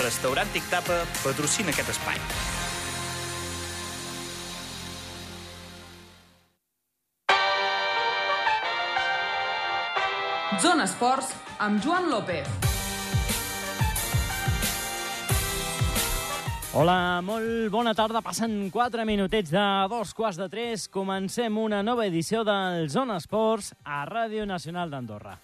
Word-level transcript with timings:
Restaurant 0.00 0.50
Tic 0.52 0.66
Tapa 0.70 1.02
patrocina 1.22 1.72
aquest 1.72 1.90
espai. 1.94 2.20
Zona 10.62 10.84
Esports 10.88 11.32
amb 11.60 11.82
Joan 11.84 12.10
López. 12.10 12.48
Hola, 16.76 17.22
molt 17.24 17.70
bona 17.72 17.94
tarda. 17.96 18.20
Passen 18.20 18.68
4 18.68 19.06
minutets 19.08 19.48
de 19.48 19.64
dos 19.88 20.12
quarts 20.12 20.36
de 20.36 20.50
tres. 20.52 20.88
Comencem 20.92 21.56
una 21.56 21.82
nova 21.82 22.04
edició 22.04 22.44
del 22.44 22.90
Zona 22.92 23.16
Esports 23.16 23.72
a 23.84 24.04
Ràdio 24.04 24.44
Nacional 24.44 24.92
d'Andorra. 24.92 25.38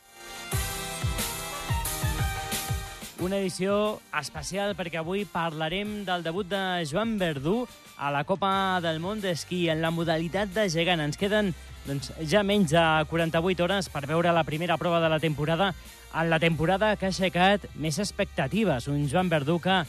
Una 3.23 3.39
edició 3.39 4.01
especial 4.19 4.73
perquè 4.75 4.99
avui 4.99 5.21
parlarem 5.31 6.01
del 6.03 6.25
debut 6.27 6.49
de 6.51 6.83
Joan 6.91 7.13
Verdú 7.21 7.69
a 7.95 8.11
la 8.11 8.25
Copa 8.27 8.81
del 8.83 8.99
Món 8.99 9.21
d'Esquí 9.23 9.69
en 9.71 9.79
la 9.79 9.93
modalitat 9.95 10.51
de 10.51 10.65
gegant. 10.73 11.05
Ens 11.05 11.21
queden 11.21 11.53
doncs, 11.87 12.11
ja 12.27 12.43
menys 12.43 12.75
de 12.75 12.83
48 13.13 13.63
hores 13.63 13.89
per 13.95 14.09
veure 14.11 14.35
la 14.35 14.43
primera 14.43 14.75
prova 14.75 14.99
de 14.99 15.13
la 15.13 15.21
temporada 15.23 15.71
en 15.71 16.31
la 16.35 16.41
temporada 16.43 16.97
que 16.97 17.07
ha 17.07 17.13
aixecat 17.15 17.69
més 17.79 18.01
expectatives. 18.03 18.91
Un 18.91 19.07
Joan 19.07 19.31
Verdú 19.31 19.61
que 19.63 19.85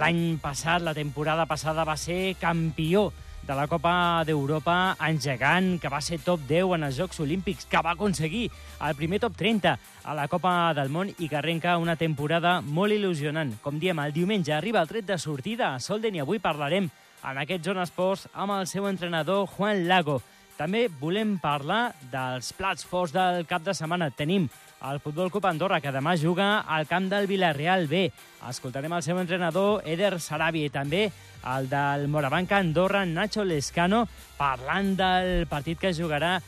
l'any 0.00 0.38
passat, 0.40 0.80
la 0.80 0.96
temporada 0.96 1.44
passada, 1.44 1.84
va 1.84 1.98
ser 2.00 2.38
campió 2.40 3.10
de 3.48 3.54
la 3.56 3.66
Copa 3.66 4.22
d'Europa 4.28 4.98
en 5.00 5.16
gegant, 5.16 5.78
que 5.80 5.88
va 5.88 6.02
ser 6.04 6.18
top 6.20 6.42
10 6.50 6.74
en 6.76 6.82
els 6.84 6.98
Jocs 7.00 7.22
Olímpics, 7.24 7.64
que 7.64 7.80
va 7.80 7.94
aconseguir 7.96 8.50
el 8.84 8.94
primer 8.94 9.22
top 9.22 9.38
30 9.40 9.72
a 10.04 10.14
la 10.14 10.26
Copa 10.28 10.74
del 10.76 10.92
Món 10.92 11.08
i 11.16 11.30
que 11.30 11.38
arrenca 11.40 11.78
una 11.80 11.96
temporada 11.96 12.58
molt 12.60 12.92
il·lusionant. 12.92 13.54
Com 13.64 13.80
diem, 13.80 14.04
el 14.04 14.12
diumenge 14.12 14.52
arriba 14.52 14.82
el 14.84 14.90
tret 14.92 15.08
de 15.08 15.16
sortida 15.16 15.72
a 15.72 15.80
Solden 15.80 16.18
i 16.18 16.20
avui 16.20 16.42
parlarem 16.44 16.90
en 17.24 17.40
aquest 17.40 17.64
Zona 17.64 17.88
Esports 17.88 18.26
amb 18.34 18.52
el 18.58 18.68
seu 18.68 18.84
entrenador 18.90 19.46
Juan 19.56 19.86
Lago. 19.88 20.20
També 20.60 20.84
volem 21.00 21.38
parlar 21.40 21.94
dels 22.12 22.52
plats 22.52 22.84
forts 22.84 23.16
del 23.16 23.46
cap 23.48 23.64
de 23.64 23.72
setmana. 23.72 24.10
Tenim 24.12 24.50
el 24.90 25.00
Futbol 25.00 25.30
Club 25.30 25.46
Andorra, 25.46 25.80
que 25.80 25.92
demà 25.94 26.14
juga 26.16 26.60
al 26.60 26.86
camp 26.86 27.08
del 27.10 27.26
Villarreal 27.26 27.88
B. 27.88 28.10
Escoltarem 28.48 28.92
el 28.94 29.02
seu 29.02 29.18
entrenador, 29.18 29.82
Eder 29.84 30.20
Sarabi, 30.20 30.66
i 30.66 30.70
també 30.70 31.08
el 31.56 31.68
del 31.70 32.06
Morabanca 32.08 32.58
Andorra, 32.58 33.04
Nacho 33.06 33.44
Lescano, 33.44 34.06
parlant 34.38 34.94
del 34.98 35.46
partit 35.50 35.80
que 35.80 35.94
jugarà 35.94 36.38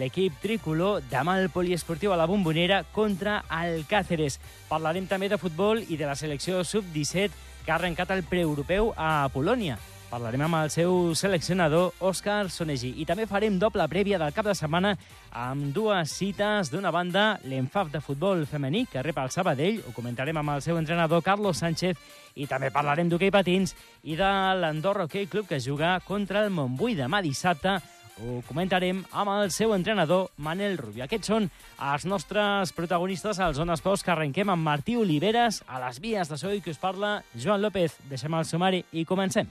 l'equip 0.00 0.40
tricolor 0.42 1.04
demà 1.10 1.36
al 1.38 1.50
poliesportiu 1.52 2.12
a 2.12 2.18
la 2.18 2.26
Bombonera 2.26 2.82
contra 2.94 3.44
el 3.60 3.84
Càceres. 3.86 4.40
Parlarem 4.68 5.06
també 5.06 5.28
de 5.28 5.38
futbol 5.38 5.84
i 5.88 6.00
de 6.00 6.08
la 6.08 6.16
selecció 6.16 6.64
sub-17 6.64 7.30
que 7.64 7.70
ha 7.70 7.76
arrencat 7.76 8.10
el 8.10 8.24
preeuropeu 8.24 8.94
a 8.96 9.28
Polònia. 9.34 9.78
Parlarem 10.10 10.42
amb 10.42 10.56
el 10.58 10.70
seu 10.74 11.12
seleccionador, 11.14 11.92
Òscar 12.02 12.48
Sonegi. 12.50 12.88
I 12.98 13.04
també 13.06 13.28
farem 13.30 13.60
doble 13.62 13.84
prèvia 13.86 14.18
del 14.18 14.32
cap 14.34 14.48
de 14.48 14.56
setmana 14.58 14.96
amb 15.30 15.68
dues 15.70 16.10
cites. 16.18 16.72
D'una 16.72 16.90
banda, 16.90 17.36
l'enfaf 17.46 17.92
de 17.92 18.00
futbol 18.02 18.42
femení, 18.50 18.88
que 18.90 19.04
rep 19.06 19.20
el 19.22 19.30
Sabadell. 19.30 19.78
Ho 19.86 19.94
comentarem 19.94 20.40
amb 20.42 20.56
el 20.56 20.64
seu 20.66 20.80
entrenador, 20.82 21.22
Carlos 21.22 21.62
Sánchez. 21.62 21.94
I 22.34 22.48
també 22.50 22.72
parlarem 22.74 23.06
d'hoquei 23.06 23.30
patins 23.30 23.76
i 24.02 24.18
de 24.18 24.32
l'Andorra 24.58 25.06
Hockey 25.06 25.30
Club, 25.30 25.46
que 25.46 25.62
juga 25.62 26.00
contra 26.02 26.42
el 26.42 26.50
Montbui 26.50 26.98
demà 26.98 27.22
dissabte 27.22 27.78
ho 28.20 28.42
comentarem 28.44 28.98
amb 29.16 29.30
el 29.32 29.54
seu 29.54 29.72
entrenador, 29.72 30.26
Manel 30.36 30.76
Rubio. 30.76 31.06
Aquests 31.06 31.30
són 31.30 31.46
els 31.78 32.04
nostres 32.04 32.74
protagonistes 32.76 33.40
al 33.40 33.54
Zona 33.56 33.78
Esports 33.78 34.04
que 34.04 34.12
arrenquem 34.12 34.50
amb 34.52 34.66
Martí 34.66 34.98
Oliveres 35.00 35.62
a 35.66 35.80
les 35.86 36.02
vies 36.02 36.28
de 36.28 36.36
so 36.36 36.52
i 36.52 36.60
que 36.60 36.74
us 36.74 36.82
parla 36.82 37.20
Joan 37.32 37.62
López. 37.62 37.96
Deixem 38.10 38.34
el 38.34 38.44
sumari 38.50 38.84
i 38.92 39.06
comencem. 39.08 39.48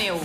Neu. 0.00 0.16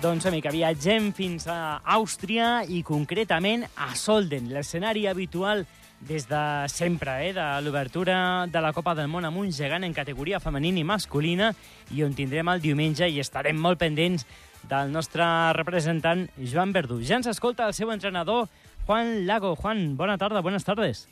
Doncs, 0.00 0.24
amica, 0.30 0.48
viatgem 0.54 1.10
fins 1.12 1.44
a 1.50 1.82
Àustria 1.84 2.62
i 2.64 2.80
concretament 2.86 3.66
a 3.76 3.90
Solden, 3.98 4.46
l'escenari 4.54 5.04
habitual 5.10 5.66
des 6.08 6.24
de 6.30 6.40
sempre, 6.72 7.18
eh, 7.26 7.34
de 7.36 7.46
l'obertura 7.66 8.46
de 8.46 8.62
la 8.64 8.72
Copa 8.72 8.94
del 8.94 9.10
Món 9.12 9.28
amb 9.28 9.42
un 9.42 9.52
gegant 9.52 9.84
en 9.84 9.92
categoria 9.92 10.40
femenina 10.40 10.80
i 10.80 10.86
masculina 10.86 11.50
i 11.92 12.04
on 12.06 12.14
tindrem 12.14 12.48
el 12.48 12.64
diumenge 12.64 13.10
i 13.10 13.20
estarem 13.20 13.58
molt 13.58 13.82
pendents 13.82 14.24
del 14.70 14.94
nostre 14.94 15.26
representant 15.58 16.28
Joan 16.38 16.72
Verdú. 16.72 17.02
Ja 17.04 17.20
ens 17.20 17.28
escolta 17.28 17.66
el 17.66 17.74
seu 17.74 17.92
entrenador 17.92 18.48
Juan 18.86 19.26
Lago. 19.26 19.56
Juan, 19.56 19.98
bona 19.98 20.16
tarda, 20.16 20.40
buenas 20.40 20.64
tardes. 20.64 21.08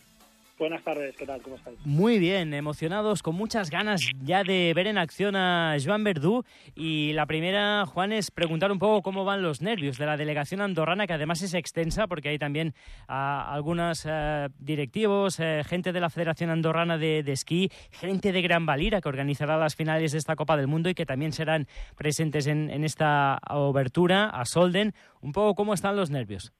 Buenas 0.59 0.83
tardes, 0.83 1.15
¿qué 1.17 1.27
tal? 1.27 1.43
¿Cómo 1.43 1.57
estáis? 1.57 1.79
Muy 1.85 2.19
bien, 2.19 2.55
emocionados, 2.55 3.23
con 3.23 3.35
muchas 3.35 3.69
ganas 3.69 4.01
ya 4.23 4.43
de 4.43 4.73
ver 4.75 4.87
en 4.87 4.97
acción 4.97 5.37
a 5.37 5.77
Joan 5.85 6.03
Verdú. 6.03 6.45
Y 6.75 7.13
la 7.13 7.27
primera, 7.27 7.85
Juan, 7.85 8.11
es 8.13 8.31
preguntar 8.31 8.73
un 8.73 8.79
poco 8.79 9.03
cómo 9.03 9.27
van 9.27 9.43
los 9.43 9.61
nervios 9.61 9.99
de 9.99 10.07
la 10.07 10.17
delegación 10.17 10.63
andorrana, 10.63 11.07
que 11.07 11.13
además 11.13 11.43
es 11.43 11.53
extensa, 11.53 12.07
porque 12.07 12.31
hay 12.31 12.39
también 12.39 12.69
uh, 13.07 13.13
algunos 13.13 14.07
uh, 14.07 14.49
directivos, 14.59 15.39
uh, 15.41 15.63
gente 15.67 15.93
de 15.93 16.01
la 16.01 16.09
Federación 16.09 16.49
Andorrana 16.49 16.97
de, 16.97 17.23
de, 17.23 17.33
Esquí, 17.33 17.71
gente 17.91 18.33
de 18.33 18.41
Gran 18.41 18.65
Valira, 18.65 19.03
que 19.03 19.11
organizará 19.11 19.59
las 19.59 19.77
finales 19.77 20.13
de 20.13 20.19
esta 20.19 20.37
Copa 20.37 20.57
del 20.57 20.69
Mundo 20.69 20.89
y 20.89 20.95
que 20.95 21.05
también 21.05 21.33
serán 21.33 21.67
presentes 21.97 22.47
en, 22.47 22.71
en 22.71 22.83
esta 22.83 23.39
obertura 23.51 24.31
a 24.31 24.47
Solden. 24.47 24.95
Un 25.21 25.33
poco 25.33 25.55
cómo 25.55 25.75
están 25.75 25.97
los 25.97 26.09
nervios. 26.09 26.55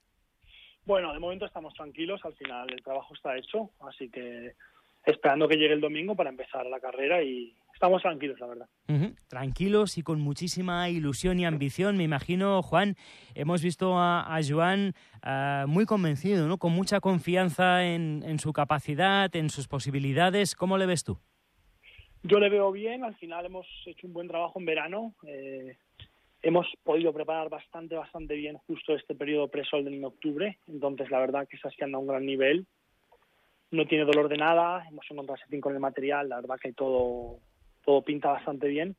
Bueno, 0.87 1.13
de 1.13 1.19
momento 1.19 1.45
estamos 1.45 1.75
tranquilos, 1.75 2.21
al 2.25 2.35
final 2.35 2.73
el 2.73 2.83
trabajo 2.83 3.13
está 3.13 3.37
hecho, 3.37 3.71
así 3.81 4.09
que 4.09 4.53
esperando 5.05 5.49
que 5.49 5.57
llegue 5.57 5.75
el 5.75 5.81
domingo 5.81 6.15
para 6.15 6.31
empezar 6.31 6.65
la 6.67 6.79
carrera 6.79 7.23
y 7.25 7.57
estamos 7.75 8.03
tranquilos, 8.03 8.39
la 8.39 8.47
verdad. 8.47 8.69
Uh 8.89 8.93
-huh. 8.93 9.17
Tranquilos 9.29 9.99
y 9.99 10.03
con 10.03 10.21
muchísima 10.21 10.89
ilusión 10.89 11.41
y 11.41 11.45
ambición, 11.45 11.97
me 11.97 12.05
imagino, 12.05 12.63
Juan. 12.63 12.95
Hemos 13.35 13.63
visto 13.63 13.99
a, 13.99 14.37
a 14.37 14.41
Joan 14.49 14.95
uh, 15.25 15.67
muy 15.67 15.87
convencido, 15.87 16.47
¿no? 16.47 16.59
con 16.59 16.73
mucha 16.73 17.01
confianza 17.01 17.85
en, 17.85 18.23
en, 18.25 18.39
su 18.39 18.53
capacidad, 18.53 19.35
en 19.35 19.51
sus 19.51 19.67
posibilidades. 19.67 20.55
¿Cómo 20.55 20.79
le 20.79 20.87
ves 20.87 21.03
tú? 21.03 21.19
Yo 22.23 22.39
le 22.39 22.49
veo 22.49 22.71
bien, 22.73 23.05
al 23.05 23.15
final 23.17 23.45
hemos 23.47 23.67
hecho 23.87 24.07
un 24.07 24.13
buen 24.13 24.29
trabajo 24.29 24.59
en 24.59 24.67
verano. 24.67 25.15
Eh, 25.25 25.77
hemos 26.47 26.69
podido 26.85 27.13
preparar 27.13 27.49
bastante, 27.49 27.97
bastante 27.97 28.37
bien 28.37 28.57
justo 28.69 28.95
este 28.95 29.17
periodo 29.17 29.49
pre-sol 29.49 29.87
en 29.89 30.05
octubre, 30.05 30.59
entonces 30.69 31.11
la 31.11 31.19
verdad 31.19 31.49
que 31.49 31.57
está 31.57 31.71
haciendo 31.71 31.99
a 31.99 32.01
un 32.01 32.07
gran 32.07 32.25
nivel. 32.25 32.67
No 33.73 33.85
tiene 33.85 34.05
dolor 34.05 34.29
de 34.29 34.37
nada, 34.37 34.87
hemos 34.89 35.05
encontrado 35.11 35.39
setting 35.39 35.61
con 35.61 35.75
el 35.75 35.81
material, 35.81 36.29
la 36.29 36.37
verdad 36.37 36.57
que 36.63 36.73
todo, 36.73 37.41
todo 37.85 38.03
pinta 38.03 38.29
bastante 38.31 38.69
bien. 38.69 38.95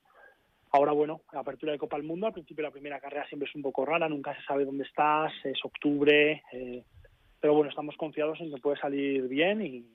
Ahora, 0.72 0.92
bueno, 0.92 1.22
la 1.32 1.40
apertura 1.40 1.72
de 1.72 1.78
Copa 1.78 1.96
del 1.96 2.06
Mundo, 2.06 2.28
al 2.28 2.34
principio 2.34 2.64
la 2.64 2.72
primera 2.72 3.00
carrera 3.00 3.26
siempre 3.30 3.48
es 3.48 3.56
un 3.56 3.62
poco 3.62 3.86
rara, 3.86 4.10
nunca 4.10 4.36
se 4.36 4.44
sabe 4.44 4.66
dónde 4.66 4.84
estás, 4.84 5.32
es 5.46 5.64
octubre, 5.64 6.44
eh, 6.52 6.84
pero 7.40 7.54
bueno, 7.54 7.70
estamos 7.70 7.96
confiados 7.96 8.42
en 8.42 8.54
que 8.54 8.60
puede 8.60 8.78
salir 8.78 9.26
bien 9.30 9.62
y 9.62 9.86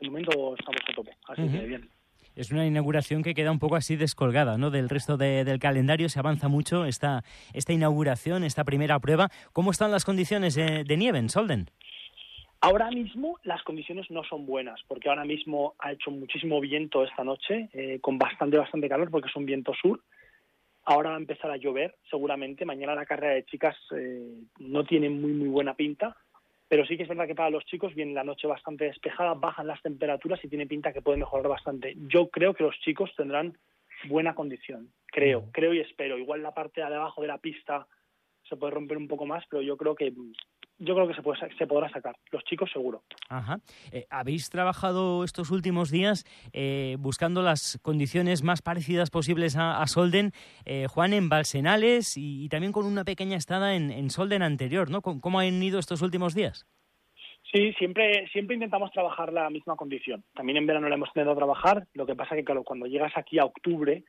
de 0.00 0.08
momento 0.08 0.56
estamos 0.58 0.80
a 0.88 0.92
tope, 0.92 1.12
así 1.28 1.42
uh 1.42 1.44
-huh. 1.44 1.60
que 1.60 1.66
bien 1.66 1.93
es 2.36 2.50
una 2.50 2.66
inauguración 2.66 3.22
que 3.22 3.34
queda 3.34 3.50
un 3.50 3.58
poco 3.58 3.76
así 3.76 3.96
descolgada 3.96 4.58
¿no? 4.58 4.70
del 4.70 4.88
resto 4.88 5.16
de, 5.16 5.44
del 5.44 5.58
calendario. 5.58 6.08
Se 6.08 6.18
avanza 6.18 6.48
mucho 6.48 6.84
esta, 6.84 7.22
esta 7.52 7.72
inauguración, 7.72 8.44
esta 8.44 8.64
primera 8.64 8.98
prueba. 8.98 9.28
¿Cómo 9.52 9.70
están 9.70 9.90
las 9.90 10.04
condiciones 10.04 10.54
de, 10.54 10.96
nieve 10.96 11.18
en 11.18 11.28
Solden? 11.28 11.66
Ahora 12.60 12.90
mismo 12.90 13.38
las 13.42 13.62
condiciones 13.62 14.10
no 14.10 14.24
son 14.24 14.46
buenas, 14.46 14.80
porque 14.88 15.10
ahora 15.10 15.24
mismo 15.24 15.74
ha 15.78 15.92
hecho 15.92 16.10
muchísimo 16.10 16.60
viento 16.60 17.04
esta 17.04 17.22
noche, 17.22 17.68
eh, 17.74 17.98
con 18.00 18.18
bastante, 18.18 18.56
bastante 18.56 18.88
calor, 18.88 19.10
porque 19.10 19.28
es 19.28 19.36
un 19.36 19.44
viento 19.44 19.74
sur. 19.74 20.00
Ahora 20.86 21.10
va 21.10 21.16
a 21.16 21.20
empezar 21.20 21.50
a 21.50 21.56
llover, 21.56 21.96
seguramente. 22.10 22.64
Mañana 22.64 22.94
la 22.94 23.06
carrera 23.06 23.34
de 23.34 23.44
chicas 23.44 23.76
eh, 23.96 24.42
no 24.58 24.84
tiene 24.84 25.10
muy, 25.10 25.32
muy 25.32 25.48
buena 25.48 25.74
pinta. 25.74 26.16
Pero 26.68 26.86
sí 26.86 26.96
que 26.96 27.02
es 27.02 27.08
verdad 27.08 27.26
que 27.26 27.34
para 27.34 27.50
los 27.50 27.64
chicos 27.66 27.94
viene 27.94 28.14
la 28.14 28.24
noche 28.24 28.46
bastante 28.46 28.84
despejada, 28.84 29.34
bajan 29.34 29.66
las 29.66 29.82
temperaturas 29.82 30.42
y 30.42 30.48
tiene 30.48 30.66
pinta 30.66 30.92
que 30.92 31.02
puede 31.02 31.18
mejorar 31.18 31.48
bastante. 31.48 31.94
Yo 32.08 32.30
creo 32.30 32.54
que 32.54 32.64
los 32.64 32.78
chicos 32.80 33.12
tendrán 33.16 33.56
buena 34.08 34.34
condición, 34.34 34.90
creo, 35.06 35.42
mm. 35.42 35.50
creo 35.52 35.74
y 35.74 35.80
espero. 35.80 36.18
Igual 36.18 36.42
la 36.42 36.54
parte 36.54 36.80
de 36.80 36.86
abajo 36.86 37.22
de 37.22 37.28
la 37.28 37.38
pista 37.38 37.86
se 38.48 38.56
puede 38.56 38.72
romper 38.72 38.96
un 38.96 39.08
poco 39.08 39.26
más, 39.26 39.44
pero 39.48 39.62
yo 39.62 39.76
creo 39.76 39.94
que 39.94 40.12
yo 40.78 40.94
creo 40.94 41.06
que 41.06 41.14
se, 41.14 41.22
puede, 41.22 41.38
se 41.56 41.66
podrá 41.66 41.88
sacar. 41.88 42.16
Los 42.30 42.44
chicos 42.44 42.70
seguro. 42.72 43.02
Ajá. 43.28 43.58
Eh, 43.92 44.06
¿Habéis 44.10 44.50
trabajado 44.50 45.24
estos 45.24 45.50
últimos 45.50 45.90
días 45.90 46.24
eh, 46.52 46.96
buscando 46.98 47.42
las 47.42 47.78
condiciones 47.82 48.42
más 48.42 48.62
parecidas 48.62 49.10
posibles 49.10 49.56
a, 49.56 49.80
a 49.80 49.86
Solden, 49.86 50.32
eh, 50.64 50.86
Juan, 50.88 51.12
en 51.12 51.28
Balsenales 51.28 52.16
y, 52.16 52.44
y, 52.44 52.48
también 52.48 52.72
con 52.72 52.86
una 52.86 53.04
pequeña 53.04 53.36
estada 53.36 53.74
en, 53.74 53.90
en 53.90 54.10
Solden 54.10 54.42
anterior, 54.42 54.90
¿no? 54.90 55.00
¿Cómo, 55.00 55.20
¿Cómo, 55.20 55.38
han 55.38 55.62
ido 55.62 55.78
estos 55.78 56.02
últimos 56.02 56.34
días? 56.34 56.66
Sí, 57.52 57.72
siempre, 57.74 58.26
siempre 58.32 58.54
intentamos 58.54 58.90
trabajar 58.90 59.32
la 59.32 59.48
misma 59.48 59.76
condición. 59.76 60.24
También 60.34 60.56
en 60.56 60.66
verano 60.66 60.88
la 60.88 60.96
hemos 60.96 61.10
intentado 61.10 61.36
trabajar. 61.36 61.86
Lo 61.92 62.04
que 62.04 62.16
pasa 62.16 62.34
que, 62.34 62.44
claro, 62.44 62.64
cuando 62.64 62.86
llegas 62.86 63.12
aquí 63.16 63.38
a 63.38 63.44
octubre, 63.44 64.02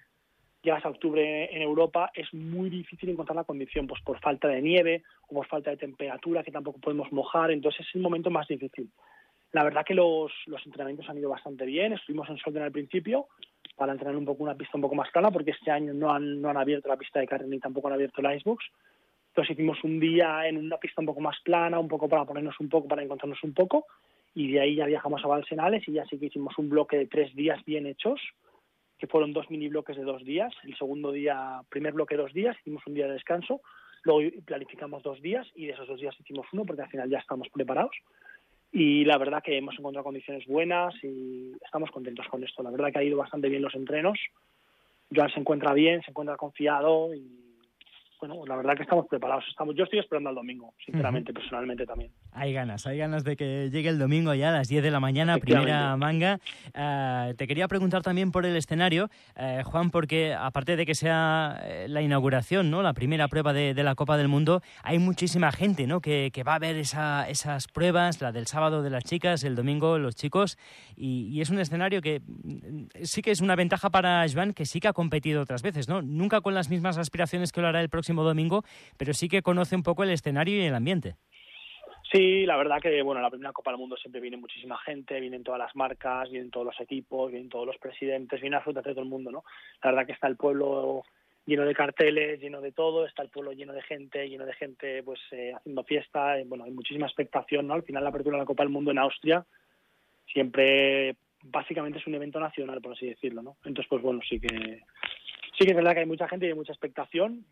llegas 0.65 0.83
a 0.85 0.89
octubre 0.89 1.55
en 1.55 1.61
Europa, 1.61 2.11
es 2.13 2.33
muy 2.33 2.69
difícil 2.69 3.09
encontrar 3.09 3.37
la 3.37 3.43
condición, 3.45 3.87
pues 3.87 4.01
por 4.01 4.19
falta 4.19 4.49
de 4.49 4.61
nieve 4.61 5.03
o 5.29 5.35
por 5.35 5.47
falta 5.47 5.69
de 5.69 5.77
temperatura, 5.77 6.43
que 6.43 6.51
tampoco 6.51 6.79
podemos 6.79 7.11
mojar, 7.11 7.51
entonces 7.51 7.85
es 7.87 7.95
el 7.95 8.01
momento 8.01 8.29
más 8.29 8.47
difícil. 8.47 8.89
La 9.53 9.63
verdad 9.63 9.85
que 9.85 9.93
los, 9.93 10.31
los 10.47 10.65
entrenamientos 10.65 11.07
han 11.07 11.17
ido 11.17 11.29
bastante 11.29 11.65
bien, 11.65 11.93
estuvimos 11.93 12.29
en 12.29 12.37
Solden 12.37 12.63
al 12.63 12.71
principio 12.73 13.27
para 13.77 13.93
entrenar 13.93 14.17
un 14.17 14.25
poco 14.25 14.43
una 14.43 14.55
pista 14.55 14.77
un 14.77 14.81
poco 14.81 14.95
más 14.95 15.09
plana, 15.11 15.31
porque 15.31 15.51
este 15.51 15.71
año 15.71 15.93
no 15.93 16.11
han, 16.11 16.41
no 16.41 16.49
han 16.49 16.57
abierto 16.57 16.89
la 16.89 16.97
pista 16.97 17.19
de 17.19 17.27
carne 17.27 17.47
ni 17.47 17.59
tampoco 17.59 17.87
han 17.87 17.93
abierto 17.93 18.21
el 18.21 18.35
Icebox. 18.35 18.65
Entonces 19.29 19.53
hicimos 19.53 19.83
un 19.83 19.99
día 19.99 20.47
en 20.47 20.57
una 20.57 20.77
pista 20.77 21.01
un 21.01 21.07
poco 21.07 21.21
más 21.21 21.37
plana, 21.43 21.79
un 21.79 21.87
poco 21.87 22.09
para 22.09 22.25
ponernos 22.25 22.59
un 22.59 22.69
poco, 22.69 22.87
para 22.87 23.03
encontrarnos 23.03 23.43
un 23.43 23.53
poco, 23.53 23.85
y 24.33 24.51
de 24.51 24.61
ahí 24.61 24.75
ya 24.75 24.85
viajamos 24.85 25.23
a 25.23 25.27
Valsenales 25.27 25.87
y 25.87 25.93
ya 25.93 26.05
sí 26.05 26.17
que 26.17 26.27
hicimos 26.27 26.57
un 26.57 26.69
bloque 26.69 26.97
de 26.97 27.07
tres 27.07 27.35
días 27.35 27.63
bien 27.65 27.85
hechos, 27.85 28.19
que 28.97 29.07
fueron 29.07 29.33
dos 29.33 29.49
mini 29.49 29.67
bloques 29.67 29.97
de 29.97 30.03
dos 30.03 30.23
días. 30.23 30.53
El 30.63 30.75
segundo 30.77 31.11
día, 31.11 31.61
primer 31.69 31.93
bloque 31.93 32.17
dos 32.17 32.33
días, 32.33 32.57
hicimos 32.61 32.85
un 32.87 32.93
día 32.93 33.07
de 33.07 33.13
descanso, 33.13 33.61
luego 34.03 34.29
planificamos 34.45 35.03
dos 35.03 35.21
días 35.21 35.47
y 35.55 35.65
de 35.65 35.73
esos 35.73 35.87
dos 35.87 35.99
días 35.99 36.15
hicimos 36.19 36.47
uno 36.53 36.65
porque 36.65 36.83
al 36.83 36.89
final 36.89 37.09
ya 37.09 37.19
estamos 37.19 37.49
preparados. 37.49 37.95
Y 38.71 39.05
la 39.05 39.17
verdad 39.17 39.41
que 39.41 39.57
hemos 39.57 39.77
encontrado 39.79 40.03
condiciones 40.03 40.45
buenas 40.47 40.93
y 41.01 41.53
estamos 41.63 41.91
contentos 41.91 42.27
con 42.27 42.43
esto. 42.43 42.61
La 42.61 42.71
verdad 42.71 42.91
que 42.91 42.99
ha 42.99 43.03
ido 43.03 43.17
bastante 43.17 43.47
bien 43.47 43.61
los 43.61 43.73
entrenos. 43.75 44.19
Joan 45.15 45.29
se 45.29 45.39
encuentra 45.39 45.73
bien, 45.73 46.01
se 46.01 46.11
encuentra 46.11 46.35
confiado 46.35 47.13
y 47.13 47.44
bueno, 48.19 48.45
la 48.45 48.55
verdad 48.55 48.75
que 48.75 48.83
estamos 48.83 49.07
preparados. 49.07 49.43
Estamos, 49.49 49.75
yo 49.75 49.83
estoy 49.83 49.99
esperando 49.99 50.29
al 50.29 50.35
domingo, 50.35 50.73
sinceramente, 50.83 51.33
personalmente 51.33 51.85
también. 51.85 52.11
Hay 52.31 52.53
ganas, 52.53 52.85
hay 52.87 52.97
ganas 52.97 53.23
de 53.23 53.35
que 53.35 53.69
llegue 53.71 53.89
el 53.89 53.99
domingo 53.99 54.33
ya 54.33 54.49
a 54.49 54.51
las 54.53 54.67
10 54.67 54.83
de 54.83 54.91
la 54.91 54.99
mañana, 54.99 55.37
primera 55.37 55.95
manga. 55.97 56.39
Eh, 56.73 57.33
te 57.37 57.47
quería 57.47 57.67
preguntar 57.67 58.01
también 58.01 58.31
por 58.31 58.45
el 58.45 58.55
escenario, 58.55 59.09
eh, 59.35 59.61
Juan, 59.65 59.91
porque 59.91 60.33
aparte 60.33 60.75
de 60.75 60.85
que 60.85 60.95
sea 60.95 61.59
eh, 61.63 61.87
la 61.89 62.01
inauguración, 62.01 62.71
¿no? 62.71 62.81
la 62.81 62.93
primera 62.93 63.27
prueba 63.27 63.53
de, 63.53 63.73
la 63.83 63.95
Copa 63.95 64.17
del 64.17 64.27
Mundo, 64.27 64.61
hay 64.83 64.99
muchísima 64.99 65.51
gente 65.51 65.85
¿no? 65.85 65.99
que, 66.01 66.31
va 66.45 66.55
a 66.55 66.59
ver 66.59 66.77
esa, 66.77 67.29
esas 67.29 67.67
pruebas, 67.67 68.21
la 68.21 68.31
del 68.31 68.47
sábado 68.47 68.81
de 68.81 68.89
las 68.89 69.03
chicas, 69.03 69.43
el 69.43 69.55
domingo 69.55 69.97
los 69.97 70.15
chicos, 70.15 70.57
y, 70.95 71.27
y, 71.27 71.41
es 71.41 71.49
un 71.49 71.59
escenario 71.59 72.01
que 72.01 72.21
mm, 72.21 72.85
sí 73.03 73.21
que 73.21 73.31
es 73.31 73.41
una 73.41 73.55
ventaja 73.55 73.89
para 73.89 74.25
Joan, 74.31 74.53
que 74.53 74.65
sí 74.65 74.79
que 74.79 74.87
ha 74.87 74.93
competido 74.93 75.41
otras 75.41 75.61
veces, 75.61 75.89
¿no? 75.89 76.01
nunca 76.01 76.41
con 76.41 76.53
las 76.53 76.69
mismas 76.69 76.97
aspiraciones 76.97 77.51
que 77.51 77.61
lo 77.61 77.67
hará 77.67 77.81
el 77.81 77.89
próximo 77.89 78.04
domingo, 78.13 78.63
pero 78.97 79.13
sí 79.13 79.27
que 79.27 79.41
conoce 79.41 79.75
un 79.75 79.83
poco 79.83 80.03
el 80.03 80.11
escenario 80.11 80.57
y 80.57 80.65
el 80.65 80.75
ambiente. 80.75 81.15
Sí, 82.11 82.45
la 82.45 82.55
verdad 82.55 82.79
que 82.79 83.01
bueno, 83.01 83.19
la 83.19 83.29
primera 83.29 83.51
Copa 83.51 83.71
del 83.71 83.79
Mundo 83.79 83.97
siempre 83.97 84.21
viene 84.21 84.37
muchísima 84.37 84.77
gente, 84.77 85.19
vienen 85.19 85.43
todas 85.43 85.59
las 85.59 85.75
marcas, 85.75 86.29
vienen 86.29 86.51
todos 86.51 86.67
los 86.67 86.79
equipos, 86.79 87.31
vienen 87.31 87.49
todos 87.49 87.65
los 87.65 87.77
presidentes, 87.77 88.39
viene 88.39 88.55
absolutamente 88.55 88.93
todo 88.93 89.03
el 89.03 89.09
mundo, 89.09 89.31
¿no? 89.31 89.43
La 89.83 89.91
verdad 89.91 90.05
que 90.05 90.13
está 90.13 90.27
el 90.27 90.37
pueblo 90.37 91.03
lleno 91.45 91.65
de 91.65 91.75
carteles, 91.75 92.39
lleno 92.39 92.61
de 92.61 92.71
todo, 92.71 93.05
está 93.05 93.21
el 93.23 93.29
pueblo 93.29 93.53
lleno 93.53 93.73
de 93.73 93.81
gente, 93.81 94.29
lleno 94.29 94.45
de 94.45 94.53
gente 94.53 95.03
pues 95.03 95.19
eh, 95.31 95.53
haciendo 95.55 95.83
fiesta, 95.83 96.35
bueno, 96.45 96.63
hay 96.63 96.71
muchísima 96.71 97.07
expectación, 97.07 97.67
¿no? 97.67 97.73
Al 97.73 97.83
final 97.83 98.03
la 98.03 98.09
apertura 98.09 98.37
de 98.37 98.43
la 98.43 98.47
Copa 98.47 98.63
del 98.63 98.71
Mundo 98.71 98.91
en 98.91 98.99
Austria 98.99 99.45
siempre 100.31 101.15
básicamente 101.43 101.99
es 101.99 102.07
un 102.07 102.15
evento 102.15 102.39
nacional, 102.39 102.81
por 102.81 102.93
así 102.93 103.07
decirlo, 103.07 103.41
¿no? 103.41 103.57
Entonces, 103.65 103.87
pues 103.89 104.01
bueno, 104.01 104.21
sí 104.27 104.39
que 104.39 104.83
sí 105.57 105.65
que 105.65 105.71
es 105.71 105.75
verdad 105.75 105.93
que 105.93 105.99
hay 105.99 106.05
mucha 106.05 106.27
gente 106.27 106.45
y 106.45 106.49
hay 106.49 106.55
mucha 106.55 106.73
expectación 106.73 107.45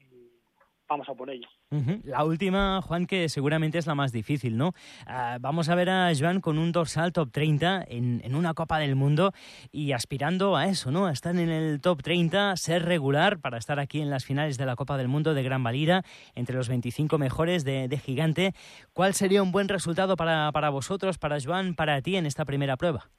vamos 0.94 1.10
a 1.10 1.14
por 1.14 1.30
ello. 1.30 1.48
La 2.04 2.24
última, 2.24 2.82
Juan, 2.84 3.08
que 3.08 3.28
seguramente 3.28 3.80
es 3.80 3.88
la 3.88 3.96
más 3.96 4.12
difícil, 4.12 4.58
¿no? 4.58 4.74
Ah, 5.08 5.38
vamos 5.42 5.70
a 5.70 5.76
ver 5.76 5.90
a 5.90 6.12
Joan 6.18 6.40
con 6.40 6.60
un 6.60 6.72
dorsal 6.72 7.12
top 7.12 7.32
30 7.32 7.86
en, 7.88 8.22
en, 8.24 8.36
una 8.36 8.54
Copa 8.54 8.78
del 8.78 8.96
Mundo 8.96 9.34
y 9.72 9.92
aspirando 9.92 10.56
a 10.56 10.68
eso, 10.68 10.92
¿no? 10.92 11.10
Estar 11.10 11.36
en 11.36 11.50
el 11.50 11.82
top 11.82 12.04
30, 12.04 12.56
ser 12.58 12.86
regular 12.86 13.40
para 13.40 13.58
estar 13.58 13.80
aquí 13.80 14.02
en 14.02 14.12
las 14.12 14.24
finales 14.24 14.58
de 14.58 14.66
la 14.68 14.76
Copa 14.76 14.98
del 14.98 15.08
Mundo 15.08 15.34
de 15.34 15.42
Gran 15.42 15.64
Valira, 15.64 16.04
entre 16.36 16.56
los 16.56 16.70
25 16.70 17.18
mejores 17.18 17.64
de, 17.64 17.88
de 17.88 17.98
gigante. 17.98 18.54
¿Cuál 18.94 19.16
sería 19.16 19.42
un 19.42 19.52
buen 19.52 19.68
resultado 19.68 20.16
para, 20.16 20.52
para 20.52 20.70
vosotros, 20.70 21.18
para 21.18 21.40
Joan, 21.44 21.74
para 21.74 22.02
ti 22.02 22.18
en 22.18 22.28
esta 22.28 22.46
primera 22.46 22.78
prueba? 22.78 23.10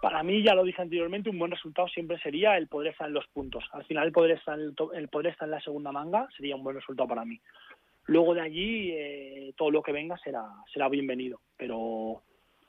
Para 0.00 0.22
mí, 0.22 0.42
ya 0.42 0.54
lo 0.54 0.62
dije 0.62 0.80
anteriormente, 0.80 1.30
un 1.30 1.38
buen 1.38 1.50
resultado 1.50 1.88
siempre 1.88 2.18
sería 2.20 2.56
el 2.56 2.68
poder 2.68 2.92
estar 2.92 3.08
en 3.08 3.14
los 3.14 3.26
puntos. 3.28 3.64
Al 3.72 3.84
final, 3.84 4.06
el 4.06 4.12
poder 4.12 4.32
estar 4.32 4.58
en, 4.58 4.74
el, 4.94 5.08
poder 5.08 5.32
estar 5.32 5.46
en 5.46 5.52
la 5.52 5.60
segunda 5.60 5.90
manga 5.90 6.28
sería 6.36 6.54
un 6.54 6.62
buen 6.62 6.76
resultado 6.76 7.08
para 7.08 7.24
mí. 7.24 7.40
Luego 8.06 8.34
de 8.34 8.40
allí, 8.40 8.90
eh, 8.92 9.52
todo 9.56 9.70
lo 9.70 9.82
que 9.82 9.92
venga 9.92 10.16
será, 10.18 10.44
será 10.72 10.88
bienvenido. 10.88 11.40
Pero 11.56 12.22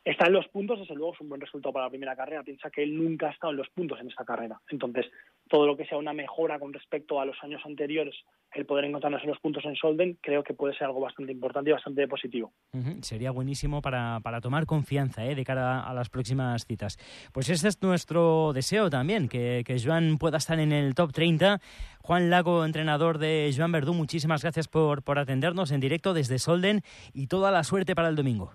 estar 0.04 0.28
en 0.28 0.34
los 0.34 0.48
puntos, 0.48 0.80
desde 0.80 0.96
luego, 0.96 1.14
es 1.14 1.22
un 1.22 1.30
buen 1.30 1.42
resultado 1.42 1.74
para 1.74 1.86
la 1.86 1.90
primera 1.90 2.16
carrera. 2.16 2.44
Piensa 2.44 2.70
que 2.70 2.84
él 2.84 2.96
nunca 2.96 3.28
ha 3.28 3.32
estado 3.32 3.52
en 3.52 3.58
los 3.58 3.70
puntos 3.70 4.00
en 4.00 4.08
esta 4.08 4.26
carrera. 4.26 4.60
Entonces, 4.70 5.06
todo 5.50 5.66
lo 5.68 5.76
que 5.76 5.86
sea 5.86 5.98
una 5.98 6.14
mejora 6.14 6.60
con 6.60 6.74
respecto 6.74 7.20
a 7.20 7.26
los 7.26 7.36
años 7.44 7.62
anteriores, 7.66 8.16
el 8.54 8.66
poder 8.66 8.86
encontrarnos 8.86 9.22
en 9.24 9.30
los 9.30 9.40
puntos 9.40 9.66
en 9.66 9.76
Solden, 9.76 10.18
creo 10.22 10.44
que 10.44 10.54
puede 10.54 10.74
ser 10.74 10.86
algo 10.88 11.02
bastante 11.02 11.32
importante 11.32 11.70
y 11.70 11.74
bastante 11.74 12.08
positivo. 12.08 12.54
Sería 13.02 13.32
buenísimo 13.32 13.82
para, 13.82 14.20
para 14.22 14.42
tomar 14.42 14.66
confianza 14.66 15.26
¿eh? 15.26 15.36
de 15.36 15.44
cara 15.44 15.82
a 15.82 15.94
las 15.94 16.10
próximas 16.10 16.66
citas. 16.66 16.98
Pues 17.34 17.50
ese 17.50 17.68
es 17.68 17.82
nuestro 17.82 18.54
deseo 18.54 18.90
también, 18.90 19.28
que, 19.28 19.64
que 19.66 19.80
Joan 19.80 20.18
pueda 20.18 20.38
estar 20.38 20.60
en 20.60 20.72
el 20.72 20.96
top 20.96 21.12
30. 21.12 21.60
Juan 22.02 22.30
Lago, 22.30 22.66
entrenador 22.66 23.18
de 23.18 23.52
Joan 23.56 23.72
Verdú, 23.72 23.94
muchísimas 23.94 24.42
gracias 24.42 24.68
por, 24.68 25.04
por 25.04 25.20
atendernos 25.20 25.72
en 25.72 25.80
directo 25.80 26.14
desde 26.14 26.40
Solden 26.40 26.82
y 27.14 27.28
toda 27.28 27.52
la 27.52 27.64
suerte 27.64 27.96
para 27.96 28.10
el 28.10 28.16
domingo. 28.16 28.54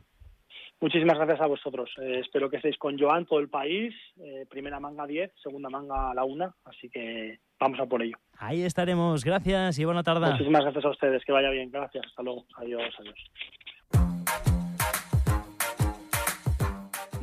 Muchísimas 0.80 1.16
gracias 1.16 1.40
a 1.40 1.46
vosotros. 1.46 1.90
Eh, 2.02 2.20
espero 2.20 2.50
que 2.50 2.56
estéis 2.56 2.76
con 2.78 2.98
Joan, 2.98 3.26
todo 3.26 3.38
el 3.38 3.48
país. 3.48 3.94
Eh, 4.18 4.46
primera 4.48 4.80
manga 4.80 5.06
10, 5.06 5.32
segunda 5.42 5.70
manga 5.70 6.10
a 6.10 6.14
la 6.14 6.24
1. 6.24 6.54
Así 6.64 6.90
que 6.90 7.38
vamos 7.58 7.80
a 7.80 7.86
por 7.86 8.02
ello. 8.02 8.16
Ahí 8.38 8.62
estaremos. 8.62 9.24
Gracias 9.24 9.78
y 9.78 9.84
buena 9.84 10.02
tarde. 10.02 10.30
Muchísimas 10.30 10.62
gracias 10.62 10.84
a 10.84 10.90
ustedes. 10.90 11.24
Que 11.24 11.32
vaya 11.32 11.50
bien. 11.50 11.70
Gracias. 11.70 12.04
Hasta 12.06 12.22
luego. 12.22 12.44
Adiós. 12.56 12.94
Adiós. 12.98 13.30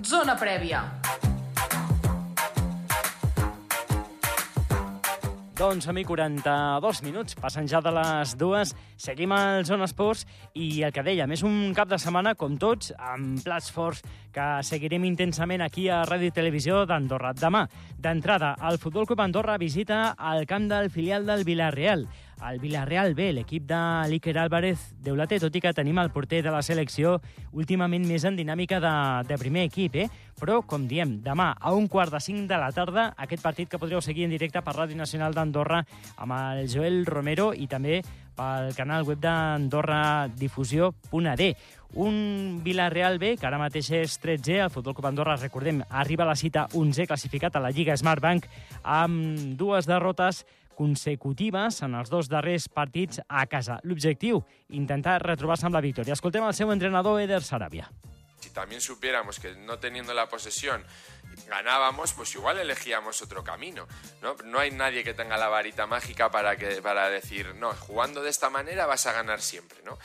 Zona 0.04 0.36
prèvia. 0.36 1.31
Doncs, 5.62 5.86
a 5.88 5.94
mi, 5.94 6.02
42 6.02 7.04
minuts, 7.06 7.36
passen 7.38 7.68
ja 7.70 7.78
de 7.86 7.92
les 7.94 8.32
dues, 8.34 8.72
seguim 8.98 9.30
al 9.36 9.62
Zona 9.62 9.86
Esports 9.86 10.24
i 10.58 10.82
el 10.82 10.90
que 10.96 11.04
dèiem, 11.06 11.30
és 11.36 11.44
un 11.46 11.76
cap 11.78 11.86
de 11.92 12.00
setmana, 12.02 12.34
com 12.34 12.56
tots, 12.58 12.90
amb 12.98 13.38
plats 13.46 13.70
forts 13.70 14.02
que 14.34 14.48
seguirem 14.66 15.06
intensament 15.06 15.62
aquí 15.62 15.86
a 15.86 16.00
Ràdio 16.10 16.32
i 16.32 16.34
Televisió 16.34 16.82
d'Andorra. 16.90 17.36
Demà, 17.38 17.68
d'entrada, 17.94 18.56
el 18.72 18.82
Futbol 18.82 19.06
Club 19.06 19.22
Andorra 19.22 19.60
visita 19.62 20.16
el 20.34 20.50
camp 20.50 20.66
del 20.72 20.90
filial 20.90 21.30
del 21.30 21.46
Villarreal 21.46 22.08
el 22.50 22.60
Villarreal 22.60 23.14
B, 23.14 23.32
l'equip 23.36 23.68
de 23.70 23.80
l'Iker 24.10 24.36
Álvarez 24.42 24.92
Deulaté, 25.04 25.40
tot 25.42 25.56
i 25.56 25.62
que 25.62 25.74
tenim 25.78 26.00
el 26.02 26.12
porter 26.14 26.42
de 26.46 26.54
la 26.54 26.64
selecció 26.66 27.20
últimament 27.54 28.06
més 28.08 28.26
en 28.26 28.38
dinàmica 28.40 28.80
de, 28.82 28.94
de 29.30 29.38
primer 29.42 29.68
equip, 29.70 29.96
eh? 29.96 30.08
Però, 30.42 30.62
com 30.66 30.88
diem, 30.90 31.20
demà 31.22 31.52
a 31.60 31.74
un 31.78 31.88
quart 31.92 32.14
de 32.16 32.22
cinc 32.24 32.48
de 32.50 32.58
la 32.58 32.72
tarda, 32.74 33.12
aquest 33.18 33.44
partit 33.46 33.70
que 33.70 33.80
podreu 33.82 34.02
seguir 34.02 34.26
en 34.26 34.34
directe 34.34 34.64
per 34.66 34.74
Ràdio 34.74 34.98
Nacional 34.98 35.36
d'Andorra 35.38 35.84
amb 36.18 36.38
el 36.40 36.66
Joel 36.72 37.06
Romero 37.06 37.52
i 37.54 37.70
també 37.70 38.02
pel 38.36 38.72
canal 38.74 39.06
web 39.06 39.20
d'Andorra 39.22 40.28
Difusió.d. 40.34 41.52
Un 42.02 42.62
Villarreal 42.64 43.20
B, 43.20 43.36
que 43.38 43.46
ara 43.46 43.60
mateix 43.60 43.92
és 43.98 44.16
13, 44.24 44.62
el 44.64 44.72
Futbol 44.72 44.96
Club 44.96 45.10
Andorra, 45.10 45.36
recordem, 45.36 45.84
arriba 45.90 46.24
a 46.24 46.32
la 46.32 46.40
cita 46.40 46.66
11 46.74 47.06
classificat 47.10 47.56
a 47.56 47.64
la 47.64 47.74
Lliga 47.76 47.98
Smartbank 48.00 48.48
amb 48.82 49.58
dues 49.60 49.90
derrotes 49.90 50.46
consecutives 50.78 51.82
en 51.86 51.96
els 51.96 52.10
dos 52.10 52.30
darrers 52.30 52.68
partits 52.70 53.22
a 53.28 53.46
casa. 53.48 53.80
L'objectiu, 53.84 54.44
intentar 54.70 55.20
retrobar-se 55.24 55.68
amb 55.68 55.78
la 55.78 55.84
victòria. 55.84 56.18
Escoltem 56.18 56.46
el 56.48 56.58
seu 56.58 56.72
entrenador, 56.72 57.22
Eder 57.22 57.42
Sarabia. 57.44 57.90
Si 58.42 58.50
también 58.50 58.82
supiéramos 58.82 59.40
que 59.40 59.54
no 59.56 59.78
teniendo 59.78 60.14
la 60.14 60.28
posesión 60.28 60.84
ganábamos, 61.48 62.14
pues 62.14 62.34
igual 62.36 62.60
elegíamos 62.60 63.22
otro 63.22 63.44
camino. 63.44 63.88
¿no? 64.22 64.36
no 64.46 64.60
hay 64.60 64.72
nadie 64.72 65.04
que 65.04 65.14
tenga 65.14 65.38
la 65.38 65.48
varita 65.48 65.88
mágica 65.88 66.30
para, 66.30 66.58
que, 66.58 66.82
para 66.82 67.10
decir, 67.10 67.56
no, 67.56 67.74
jugando 67.74 68.22
de 68.22 68.30
esta 68.30 68.50
manera 68.50 68.86
vas 68.86 69.06
a 69.06 69.14
ganar 69.14 69.42
siempre. 69.42 69.80
¿no? 69.86 69.98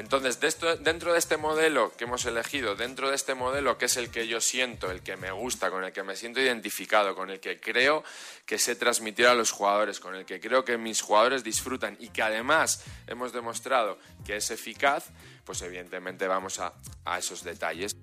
Entonces, 0.00 0.40
dentro 0.80 1.12
de 1.12 1.18
este 1.18 1.36
modelo 1.36 1.92
que 1.94 2.04
hemos 2.04 2.24
elegido, 2.24 2.74
dentro 2.74 3.10
de 3.10 3.14
este 3.14 3.34
modelo 3.34 3.76
que 3.76 3.84
es 3.84 3.98
el 3.98 4.10
que 4.10 4.26
yo 4.26 4.40
siento, 4.40 4.90
el 4.90 5.02
que 5.02 5.18
me 5.18 5.30
gusta, 5.30 5.70
con 5.70 5.84
el 5.84 5.92
que 5.92 6.02
me 6.02 6.16
siento 6.16 6.40
identificado, 6.40 7.14
con 7.14 7.28
el 7.28 7.38
que 7.38 7.60
creo 7.60 8.02
que 8.46 8.58
sé 8.58 8.76
transmitir 8.76 9.26
a 9.26 9.34
los 9.34 9.50
jugadores, 9.50 10.00
con 10.00 10.14
el 10.14 10.24
que 10.24 10.40
creo 10.40 10.64
que 10.64 10.78
mis 10.78 11.02
jugadores 11.02 11.44
disfrutan 11.44 11.98
y 12.00 12.08
que 12.08 12.22
además 12.22 12.82
hemos 13.08 13.34
demostrado 13.34 13.98
que 14.24 14.36
es 14.36 14.50
eficaz, 14.50 15.04
pues 15.44 15.60
evidentemente 15.60 16.26
vamos 16.26 16.60
a, 16.60 16.72
a 17.04 17.18
esos 17.18 17.44
detalles. 17.44 17.94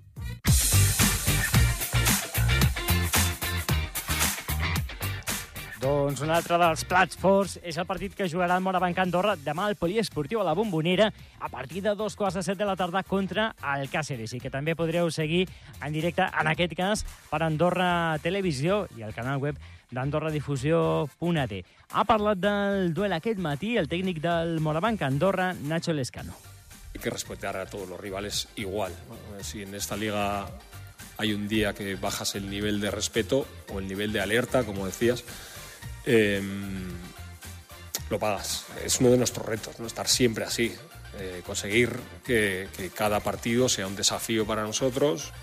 Doncs 5.77 6.24
un 6.25 6.31
altre 6.34 6.57
dels 6.57 6.81
plats 6.89 7.17
forts 7.22 7.60
és 7.62 7.75
el 7.77 7.86
partit 7.86 8.15
que 8.17 8.25
jugarà 8.25 8.55
el 8.57 8.63
Morabanc 8.65 8.98
Andorra 8.98 9.36
demà 9.38 9.67
al 9.67 9.75
Poliesportiu 9.77 10.39
a 10.41 10.46
la 10.48 10.55
Bombonera 10.57 11.12
a 11.38 11.50
partir 11.53 11.84
de 11.86 11.93
dos 11.93 12.15
quarts 12.17 12.39
de 12.39 12.41
set 12.41 12.57
de 12.57 12.65
la 12.65 12.75
tarda 12.75 13.03
contra 13.05 13.51
el 13.75 13.86
Càceres 13.93 14.34
i 14.34 14.39
que 14.41 14.50
també 14.50 14.74
podreu 14.74 15.12
seguir 15.13 15.43
en 15.86 15.93
directe, 15.93 16.25
en 16.25 16.50
aquest 16.50 16.74
cas, 16.74 17.03
per 17.29 17.43
Andorra 17.46 18.17
Televisió 18.24 18.88
i 18.98 19.05
el 19.05 19.13
canal 19.13 19.38
web 19.38 19.60
d'AndorraDifusió.at. 19.93 21.53
Ha 21.93 22.05
parlat 22.10 22.41
del 22.41 22.96
duel 22.98 23.13
aquest 23.13 23.38
matí 23.38 23.75
el 23.77 23.88
tècnic 23.88 24.17
del 24.24 24.57
Morabanc 24.60 25.03
Andorra, 25.05 25.51
Nacho 25.53 25.93
Lescano. 25.93 26.34
Hay 26.96 27.01
que 27.01 27.12
respetar 27.12 27.55
a 27.55 27.67
todos 27.67 27.88
los 27.88 28.00
rivales 28.00 28.48
igual. 28.55 28.96
Si 29.41 29.62
en 29.62 29.75
esta 29.75 29.96
liga 29.96 30.48
hay 31.17 31.34
un 31.34 31.48
día 31.48 31.74
que 31.74 31.96
bajas 31.96 32.34
el 32.34 32.50
nivel 32.50 32.81
de 32.81 32.89
respeto 32.89 33.46
o 33.72 33.77
el 33.77 33.88
nivel 33.88 34.12
de 34.12 34.22
alerta, 34.22 34.63
como 34.63 34.88
decías, 34.88 35.24
eh, 36.08 36.42
lo 38.10 38.18
pagas. 38.18 38.66
Es 38.84 39.00
uno 39.00 39.12
de 39.12 39.18
nuestros 39.18 39.46
retos, 39.46 39.80
¿no? 39.80 39.86
estar 39.86 40.08
siempre 40.08 40.46
así, 40.46 40.74
eh, 41.20 41.42
conseguir 41.46 41.92
que, 42.26 42.68
que 42.76 42.90
cada 42.90 43.20
partido 43.20 43.70
sea 43.70 43.86
un 43.86 43.96
desafío 43.96 44.46
para 44.48 44.64
nosotros, 44.64 45.34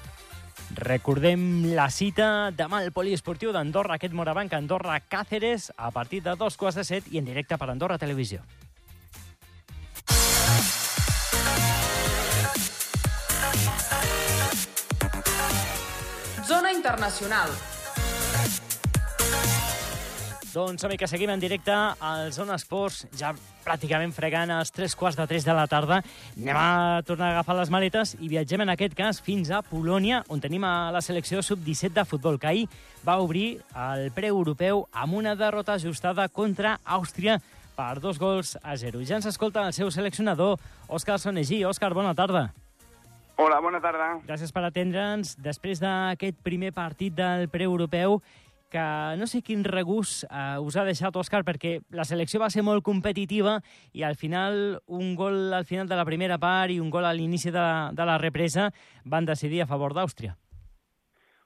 Recordem 0.75 1.75
la 1.77 1.87
cita 1.93 2.51
demà 2.51 2.81
al 2.83 2.91
Poliesportiu 2.91 3.53
d'Andorra, 3.55 3.99
aquest 3.99 4.15
Morabanc 4.17 4.55
Andorra 4.57 4.97
Càceres, 4.99 5.71
a 5.77 5.91
partir 5.95 6.23
de 6.25 6.35
dos 6.41 6.57
quarts 6.57 6.81
de 6.81 6.85
set 6.89 7.11
i 7.13 7.21
en 7.21 7.29
directe 7.29 7.59
per 7.61 7.69
Andorra 7.71 7.99
Televisió. 7.99 8.41
Zona 16.49 16.73
Internacional. 16.73 17.55
Doncs 20.55 20.85
som 20.85 20.93
que 20.95 21.09
seguim 21.11 21.33
en 21.35 21.41
directe 21.43 21.75
al 21.75 22.29
Zona 22.31 22.55
Esports, 22.55 23.09
ja 23.19 23.33
pràcticament 23.65 24.13
fregant 24.15 24.53
els 24.55 24.71
tres 24.71 24.95
quarts 24.95 25.19
de 25.19 25.27
tres 25.27 25.43
de 25.43 25.51
la 25.51 25.65
tarda. 25.67 25.99
Anem 26.37 26.61
a 26.61 27.03
tornar 27.03 27.33
a 27.33 27.35
agafar 27.35 27.57
les 27.59 27.73
maletes 27.75 28.13
i 28.21 28.31
viatgem 28.31 28.63
en 28.63 28.71
aquest 28.71 28.95
cas 28.95 29.19
fins 29.19 29.51
a 29.51 29.65
Polònia, 29.67 30.23
on 30.31 30.39
tenim 30.39 30.63
a 30.63 30.93
la 30.95 31.03
selecció 31.03 31.43
sub-17 31.43 31.91
de 31.99 32.07
futbol, 32.07 32.39
que 32.39 32.53
ahir 32.53 32.69
va 33.03 33.19
obrir 33.19 33.65
el 33.75 34.13
pre-europeu 34.15 34.87
amb 34.93 35.19
una 35.19 35.35
derrota 35.35 35.75
ajustada 35.75 36.29
contra 36.29 36.79
Àustria 36.85 37.41
per 37.75 37.99
dos 37.99 38.23
gols 38.23 38.55
a 38.63 38.77
zero. 38.79 39.03
Ja 39.03 39.19
ens 39.19 39.27
escolta 39.27 39.67
el 39.67 39.75
seu 39.75 39.91
seleccionador, 39.91 40.61
Òscar 40.87 41.19
Sonegí. 41.19 41.65
Òscar, 41.67 41.91
bona 41.99 42.15
tarda. 42.15 42.53
Hola, 43.35 43.59
bona 43.59 43.81
tarda. 43.83 44.13
Gràcies 44.23 44.55
per 44.55 44.63
atendre'ns. 44.69 45.35
Després 45.43 45.81
d'aquest 45.83 46.39
primer 46.47 46.71
partit 46.71 47.11
del 47.19 47.49
pre-europeu, 47.51 48.21
que 48.71 48.85
no 49.19 49.27
sé 49.27 49.43
quin 49.43 49.65
regús 49.65 50.25
eh, 50.29 50.59
us 50.59 50.77
ha 50.77 50.85
deixat, 50.87 51.17
Òscar, 51.17 51.45
perquè 51.47 51.79
la 51.95 52.07
selecció 52.09 52.41
va 52.43 52.51
ser 52.51 52.65
molt 52.67 52.85
competitiva 52.87 53.59
i 53.93 54.03
al 54.03 54.17
final 54.17 54.81
un 54.87 55.15
gol 55.15 55.53
al 55.55 55.67
final 55.69 55.89
de 55.89 55.99
la 55.99 56.07
primera 56.09 56.39
part 56.39 56.73
i 56.75 56.81
un 56.81 56.91
gol 56.91 57.07
a 57.07 57.13
l'inici 57.15 57.53
de, 57.55 57.67
de 57.93 58.09
la 58.09 58.19
represa 58.19 58.71
van 59.05 59.29
decidir 59.29 59.63
a 59.63 59.71
favor 59.71 59.95
d'Àustria. 59.95 60.35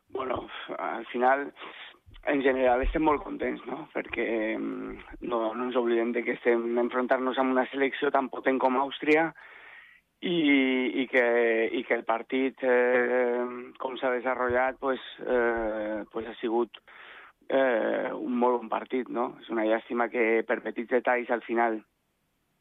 Bueno, 0.08 0.46
al 0.78 1.04
final, 1.06 1.52
en 2.26 2.42
general, 2.42 2.82
estem 2.82 3.04
molt 3.04 3.22
contents, 3.22 3.60
no? 3.68 3.84
Perquè 3.92 4.56
mm, 4.56 5.20
no, 5.28 5.42
no 5.54 5.68
ens 5.68 5.76
oblidem 5.76 6.14
de 6.16 6.24
que 6.24 6.36
estem 6.38 6.80
enfrontant-nos 6.80 7.38
amb 7.38 7.54
una 7.56 7.66
selecció 7.72 8.10
tan 8.14 8.30
potent 8.32 8.58
com 8.62 8.80
Àustria 8.80 9.28
i, 10.20 10.38
i, 11.02 11.06
que, 11.10 11.24
i 11.78 11.84
que 11.86 11.98
el 11.98 12.04
partit, 12.08 12.64
eh, 12.64 13.44
com 13.78 13.96
s'ha 14.00 14.14
desenvolupat, 14.16 14.80
pues, 14.80 15.04
eh, 15.22 16.04
pues 16.12 16.26
ha 16.26 16.34
sigut 16.40 16.80
eh, 17.48 18.10
un 18.12 18.36
molt 18.38 18.60
bon 18.60 18.68
partit, 18.72 19.08
no? 19.08 19.32
És 19.42 19.48
una 19.54 19.64
llàstima 19.68 20.08
que 20.12 20.44
per 20.48 20.60
petits 20.64 20.90
detalls 20.92 21.30
al 21.30 21.42
final 21.46 21.80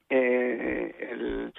eh, 0.10 1.10
el, 1.12 1.54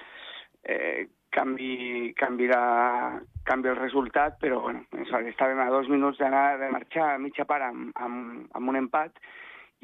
eh, 0.63 1.07
canvi, 1.29 2.13
canvi, 2.17 2.47
la, 2.49 3.21
canvi 3.45 3.69
el 3.69 3.77
resultat, 3.77 4.39
però 4.41 4.63
bueno, 4.65 4.83
estàvem 5.05 5.61
a 5.61 5.69
dos 5.69 5.89
minuts 5.89 6.19
d'anar 6.19 6.57
de 6.61 6.71
marxar 6.73 7.13
a 7.13 7.21
mitja 7.21 7.45
part 7.49 7.69
amb, 7.69 7.93
amb, 7.95 8.49
amb 8.57 8.73
un 8.73 8.81
empat 8.81 9.21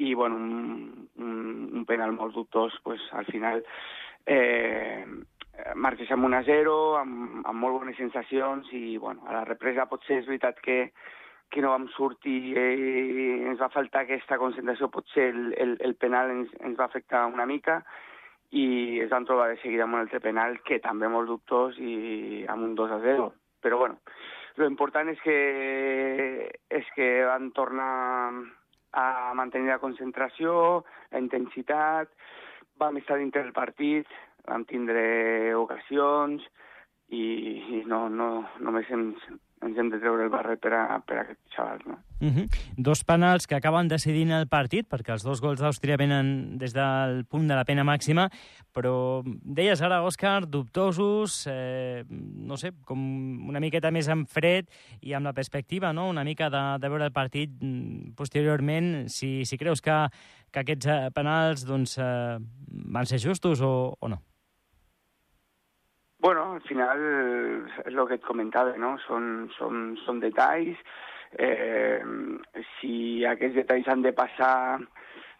i 0.02 0.12
bueno, 0.14 0.36
un, 0.36 1.08
un, 1.22 1.70
un 1.72 1.86
penal 1.88 2.12
molt 2.12 2.34
dubtós, 2.34 2.74
pues, 2.84 3.00
al 3.16 3.24
final 3.30 3.62
eh, 4.26 5.06
marxes 5.74 6.10
amb 6.12 6.26
1 6.28 6.36
a 6.36 6.42
0, 6.44 6.74
amb, 7.00 7.38
amb 7.46 7.62
molt 7.62 7.78
bones 7.80 7.96
sensacions 7.96 8.68
i 8.76 8.98
bueno, 8.98 9.24
a 9.26 9.38
la 9.38 9.44
represa 9.46 9.88
potser 9.88 10.20
és 10.20 10.28
veritat 10.28 10.60
que, 10.60 10.90
que 11.50 11.62
no 11.62 11.70
vam 11.72 11.86
sortir 11.94 12.56
eh, 12.58 13.46
ens 13.46 13.60
va 13.60 13.70
faltar 13.72 14.04
aquesta 14.04 14.38
concentració, 14.40 14.90
potser 14.92 15.30
el, 15.30 15.54
el, 15.56 15.76
el 15.86 15.94
penal 16.00 16.32
ens, 16.34 16.52
ens 16.60 16.78
va 16.78 16.88
afectar 16.90 17.26
una 17.30 17.46
mica 17.46 17.80
i 18.50 19.00
es 19.02 19.10
van 19.10 19.26
trobar 19.26 19.48
de 19.50 19.58
seguida 19.62 19.86
amb 19.86 19.96
un 19.96 20.04
altre 20.04 20.20
penal 20.22 20.58
que 20.66 20.78
també 20.82 21.08
molt 21.10 21.30
dubtós 21.30 21.78
i 21.78 22.44
amb 22.50 22.68
un 22.68 22.74
2 22.78 22.94
a 22.94 23.00
0. 23.02 23.30
Però 23.62 23.78
bueno, 23.78 23.98
lo 24.56 24.68
important 24.70 25.10
és 25.10 25.20
que, 25.24 25.38
és 26.70 26.92
que 26.94 27.08
van 27.26 27.50
tornar 27.56 27.90
a 28.96 29.34
mantenir 29.36 29.74
la 29.74 29.82
concentració, 29.82 30.84
la 31.12 31.20
intensitat, 31.20 32.12
vam 32.80 32.96
estar 33.00 33.18
dintre 33.18 33.42
del 33.42 33.52
partit, 33.56 34.06
vam 34.46 34.64
tindre 34.68 35.54
ocasions 35.58 36.44
i, 37.10 37.24
i 37.80 37.82
no, 37.90 38.06
no, 38.08 38.30
només 38.62 38.88
ens, 38.94 39.20
ens 39.64 39.78
hem 39.78 39.88
de 39.90 39.98
treure 40.00 40.26
el 40.26 40.30
barret 40.32 40.60
per 40.60 40.72
a, 40.76 40.82
per 41.06 41.16
a 41.16 41.22
aquests 41.24 41.56
xavals, 41.56 41.86
no? 41.88 41.96
Uh 42.20 42.28
-huh. 42.32 42.46
Dos 42.76 43.04
penals 43.04 43.46
que 43.46 43.56
acaben 43.56 43.88
decidint 43.88 44.30
el 44.30 44.48
partit, 44.48 44.86
perquè 44.88 45.12
els 45.12 45.22
dos 45.22 45.40
gols 45.40 45.60
d'Àustria 45.60 45.96
venen 45.96 46.58
des 46.58 46.72
del 46.72 47.24
punt 47.24 47.48
de 47.48 47.54
la 47.54 47.64
pena 47.64 47.84
màxima, 47.84 48.30
però 48.72 49.22
deies 49.24 49.82
ara, 49.82 50.02
Òscar, 50.02 50.46
dubtosos, 50.46 51.46
eh, 51.46 52.04
no 52.08 52.56
sé, 52.56 52.72
com 52.84 53.48
una 53.48 53.60
miqueta 53.60 53.90
més 53.90 54.08
en 54.08 54.26
fred 54.26 54.66
i 55.00 55.12
amb 55.14 55.26
la 55.26 55.32
perspectiva, 55.32 55.92
no?, 55.92 56.08
una 56.08 56.24
mica 56.24 56.50
de, 56.50 56.78
de 56.78 56.88
veure 56.88 57.04
el 57.04 57.12
partit 57.12 57.50
mm, 57.60 58.14
posteriorment, 58.14 59.08
si, 59.08 59.44
si 59.44 59.56
creus 59.56 59.80
que, 59.80 60.08
que 60.50 60.60
aquests 60.60 60.86
eh, 60.86 61.10
penals 61.14 61.64
doncs, 61.64 61.98
eh, 61.98 62.38
van 62.68 63.06
ser 63.06 63.18
justos 63.18 63.60
o, 63.60 63.96
o 63.98 64.08
no? 64.08 64.22
Bueno, 66.26 66.54
al 66.54 66.62
final 66.66 67.02
és 67.86 67.92
el 67.94 68.00
que 68.10 68.16
et 68.18 68.24
comentava, 68.26 68.72
no? 68.82 68.96
Són, 69.04 69.44
són, 69.54 69.92
són 70.02 70.16
detalls. 70.18 70.80
Eh, 71.38 72.02
si 72.80 72.94
aquests 73.30 73.54
detalls 73.60 73.86
han 73.92 74.00
de 74.02 74.10
passar 74.10 74.56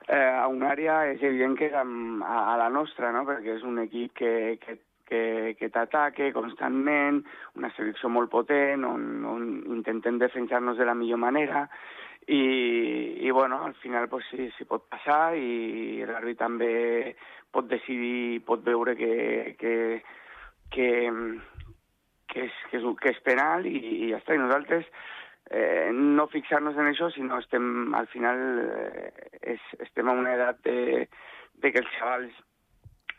eh, 0.07 0.15
a 0.15 0.45
una 0.47 0.69
àrea, 0.77 1.01
és 1.11 1.25
evident 1.27 1.57
que 1.59 1.67
és 1.67 1.75
amb, 1.75 2.23
a, 2.23 2.37
a 2.53 2.55
la 2.61 2.69
nostra, 2.71 3.11
no? 3.11 3.25
Perquè 3.27 3.57
és 3.57 3.65
un 3.67 3.81
equip 3.83 4.13
que, 4.21 4.31
que, 4.63 4.77
que, 5.11 5.23
que 5.59 5.69
t'ataque 5.75 6.29
constantment, 6.37 7.19
una 7.59 7.73
selecció 7.75 8.07
molt 8.07 8.31
potent, 8.31 8.85
on, 8.87 9.09
on 9.27 9.49
intentem 9.75 10.21
defensar-nos 10.23 10.79
de 10.79 10.87
la 10.87 10.95
millor 10.95 11.19
manera, 11.19 11.65
i, 12.29 12.45
i 13.27 13.33
bueno, 13.35 13.59
al 13.67 13.75
final 13.81 14.07
pues, 14.13 14.31
sí, 14.31 14.47
sí 14.55 14.69
pot 14.71 14.87
passar 14.87 15.35
i 15.35 16.07
l'àrbit 16.07 16.39
també 16.45 16.71
pot 17.51 17.67
decidir, 17.75 18.45
pot 18.47 18.63
veure 18.63 18.95
que, 18.95 19.19
que, 19.59 19.75
que, 20.75 20.89
que, 22.33 22.47
és, 22.49 22.59
que, 22.71 22.81
és, 22.81 22.89
que 23.03 23.13
és 23.13 23.23
penal 23.27 23.69
i, 23.69 23.77
i 23.77 24.11
ja 24.11 24.21
està. 24.23 24.35
I 24.37 24.43
nosaltres 24.43 24.89
eh, 25.51 25.91
no 25.93 26.29
fixar-nos 26.33 26.79
en 26.79 26.91
això, 26.91 27.11
sinó 27.15 27.41
estem, 27.43 27.95
al 27.95 28.11
final 28.13 28.43
eh, 28.65 29.31
és, 29.57 29.71
estem 29.87 30.11
en 30.11 30.25
una 30.25 30.35
edat 30.35 30.61
de, 30.67 31.07
de 31.63 31.73
que 31.73 31.83
els 31.85 31.97
xavals 31.99 32.45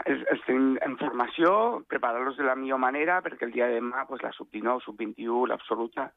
els, 0.06 0.24
els 0.32 0.44
tenim 0.46 0.75
en 0.86 0.98
formació, 1.00 1.51
preparar-los 1.89 2.38
de 2.38 2.46
la 2.46 2.58
millor 2.60 2.82
manera 2.84 3.22
perquè 3.25 3.48
el 3.48 3.56
dia 3.56 3.70
de 3.72 3.80
demà 3.80 4.06
pues, 4.10 4.22
la 4.25 4.34
sub-19, 4.36 4.84
sub-21, 4.86 5.48
l'absoluta, 5.50 6.12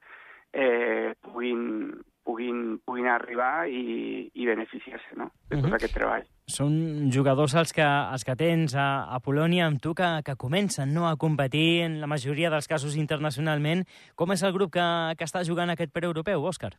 eh, 0.52 1.14
puguin, 1.23 1.95
puguin, 2.25 2.78
puguin 2.85 3.09
arribar 3.09 3.69
i, 3.69 4.30
i 4.35 4.47
beneficiar-se 4.47 5.16
no? 5.16 5.30
de 5.49 5.57
tot 5.57 5.64
uh 5.64 5.71
-huh. 5.71 5.75
aquest 5.75 5.95
treball. 5.95 6.25
Són 6.47 7.11
jugadors 7.12 7.54
els 7.54 7.73
que, 7.73 7.87
els 7.87 8.25
que 8.25 8.37
tens 8.37 8.75
a, 8.75 9.07
a 9.14 9.21
Polònia 9.21 9.66
amb 9.66 9.80
tu 9.80 9.95
que, 9.95 10.23
que 10.25 10.37
comencen 10.37 10.95
no, 10.95 11.09
a 11.09 11.16
competir 11.16 11.83
en 11.83 12.00
la 12.00 12.07
majoria 12.07 12.50
dels 12.50 12.69
casos 12.69 12.97
internacionalment. 12.97 13.85
Com 14.16 14.33
és 14.33 14.42
el 14.42 14.52
grup 14.52 14.73
que, 14.73 15.14
que 15.16 15.25
està 15.25 15.45
jugant 15.45 15.71
aquest 15.71 15.92
preeuropeu, 15.92 16.42
Òscar? 16.42 16.73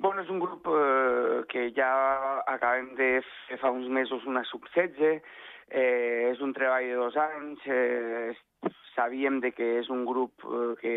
Bueno, 0.00 0.22
és 0.22 0.30
un 0.30 0.40
grup 0.40 0.66
eh, 0.66 1.44
que 1.48 1.72
ja 1.76 2.42
acabem 2.46 2.94
de 2.96 3.20
fer 3.48 3.58
fa 3.60 3.70
uns 3.70 3.88
mesos 3.88 4.24
una 4.24 4.42
sub-16, 4.44 5.20
eh, 5.68 6.30
és 6.32 6.40
un 6.40 6.54
treball 6.56 6.86
de 6.88 6.94
dos 6.94 7.16
anys, 7.16 7.66
eh, 7.66 8.32
sabíem 8.94 9.40
de 9.40 9.52
que 9.52 9.78
és 9.80 9.90
un 9.90 10.06
grup 10.06 10.32
eh, 10.48 10.74
que, 10.80 10.94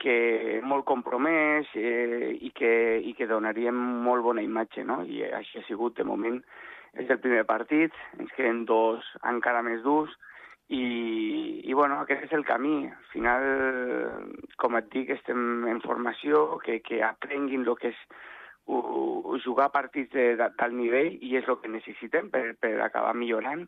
que 0.00 0.60
molt 0.64 0.86
compromès 0.88 1.68
eh, 1.76 2.32
i, 2.40 2.50
que, 2.56 2.72
i 3.04 3.12
que 3.18 3.28
donaríem 3.30 3.76
molt 4.06 4.24
bona 4.24 4.44
imatge, 4.44 4.84
no? 4.88 5.02
I 5.04 5.26
així 5.28 5.60
ha 5.60 5.66
sigut, 5.68 5.98
de 5.98 6.08
moment, 6.08 6.40
és 6.98 7.10
el 7.12 7.20
primer 7.22 7.44
partit, 7.48 7.94
ens 8.18 8.32
queden 8.36 8.64
dos 8.68 9.06
encara 9.28 9.62
més 9.66 9.84
durs, 9.84 10.16
i, 10.70 10.82
i 11.66 11.74
bueno, 11.74 11.98
aquest 12.00 12.28
és 12.28 12.34
el 12.36 12.44
camí. 12.46 12.84
Al 12.86 13.06
final, 13.12 13.46
com 14.62 14.78
et 14.78 14.90
dic, 14.94 15.10
estem 15.16 15.66
en 15.70 15.80
formació, 15.82 16.60
que, 16.64 16.78
que 16.86 17.02
aprenguin 17.02 17.66
el 17.66 17.78
que 17.78 17.90
és 17.90 18.04
jugar 19.42 19.70
partits 19.74 20.12
de, 20.14 20.26
de 20.38 20.68
nivell 20.76 21.16
i 21.26 21.34
és 21.40 21.48
el 21.48 21.58
que 21.62 21.70
necessitem 21.72 22.28
per, 22.30 22.52
per 22.60 22.76
acabar 22.84 23.16
millorant 23.18 23.64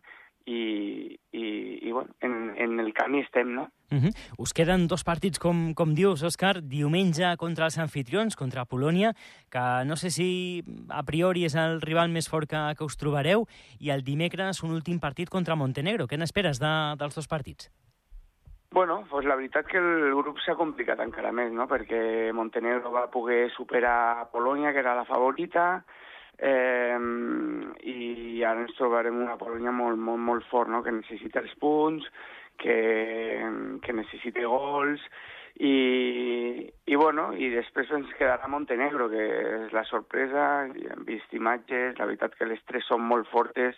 i, 0.46 1.18
i, 1.32 1.44
i 1.88 1.92
bueno, 1.92 2.10
en, 2.20 2.54
en 2.56 2.80
el 2.80 2.92
camí 2.94 3.20
estem, 3.20 3.54
no? 3.54 3.68
Uh 3.90 3.98
-huh. 3.98 4.12
Us 4.38 4.52
queden 4.52 4.88
dos 4.88 5.04
partits, 5.04 5.38
com, 5.38 5.74
com 5.74 5.94
dius, 5.94 6.22
Òscar, 6.22 6.62
diumenge 6.62 7.36
contra 7.36 7.66
els 7.66 7.78
anfitrions, 7.78 8.36
contra 8.36 8.64
Polònia, 8.64 9.12
que 9.50 9.84
no 9.84 9.96
sé 9.96 10.10
si 10.10 10.64
a 10.88 11.02
priori 11.02 11.44
és 11.44 11.54
el 11.54 11.80
rival 11.80 12.08
més 12.08 12.28
fort 12.28 12.48
que, 12.48 12.74
que 12.76 12.84
us 12.84 12.96
trobareu, 12.96 13.46
i 13.78 13.90
el 13.90 14.02
dimecres 14.02 14.62
un 14.62 14.72
últim 14.72 14.98
partit 14.98 15.28
contra 15.28 15.56
Montenegro. 15.56 16.06
Què 16.06 16.16
n'esperes 16.16 16.58
de, 16.58 16.96
dels 16.98 17.14
dos 17.14 17.28
partits? 17.28 17.70
Bueno, 18.72 19.04
pues 19.10 19.26
la 19.26 19.36
veritat 19.36 19.66
que 19.66 19.76
el 19.76 20.14
grup 20.14 20.38
s'ha 20.40 20.54
complicat 20.56 20.98
encara 21.00 21.30
més, 21.30 21.52
no? 21.52 21.66
perquè 21.68 22.32
Montenegro 22.32 22.90
va 22.90 23.10
poder 23.12 23.50
superar 23.52 24.30
Polònia, 24.32 24.72
que 24.72 24.80
era 24.80 24.94
la 24.94 25.04
favorita, 25.04 25.84
eh, 26.38 26.98
i 27.92 28.42
ara 28.46 28.64
ens 28.64 28.76
trobarem 28.78 29.20
una 29.24 29.38
Polònia 29.40 29.74
molt, 29.74 29.98
molt, 29.98 30.22
molt 30.30 30.48
fort, 30.50 30.70
no? 30.70 30.82
que 30.82 30.94
necessita 30.94 31.42
els 31.42 31.54
punts, 31.60 32.08
que, 32.62 32.76
que 33.82 33.94
necessita 33.96 34.44
gols, 34.46 35.02
i, 35.60 36.72
i, 36.88 36.94
bueno, 36.96 37.30
i 37.36 37.50
després 37.52 37.90
ens 37.92 38.12
quedarà 38.16 38.48
Montenegro, 38.48 39.08
que 39.12 39.24
és 39.66 39.74
la 39.76 39.84
sorpresa, 39.84 40.44
i 40.72 40.86
hem 40.90 41.04
vist 41.08 41.34
imatges, 41.36 41.98
la 41.98 42.08
veritat 42.08 42.38
que 42.38 42.48
les 42.48 42.62
tres 42.68 42.88
són 42.88 43.04
molt 43.04 43.28
fortes, 43.30 43.76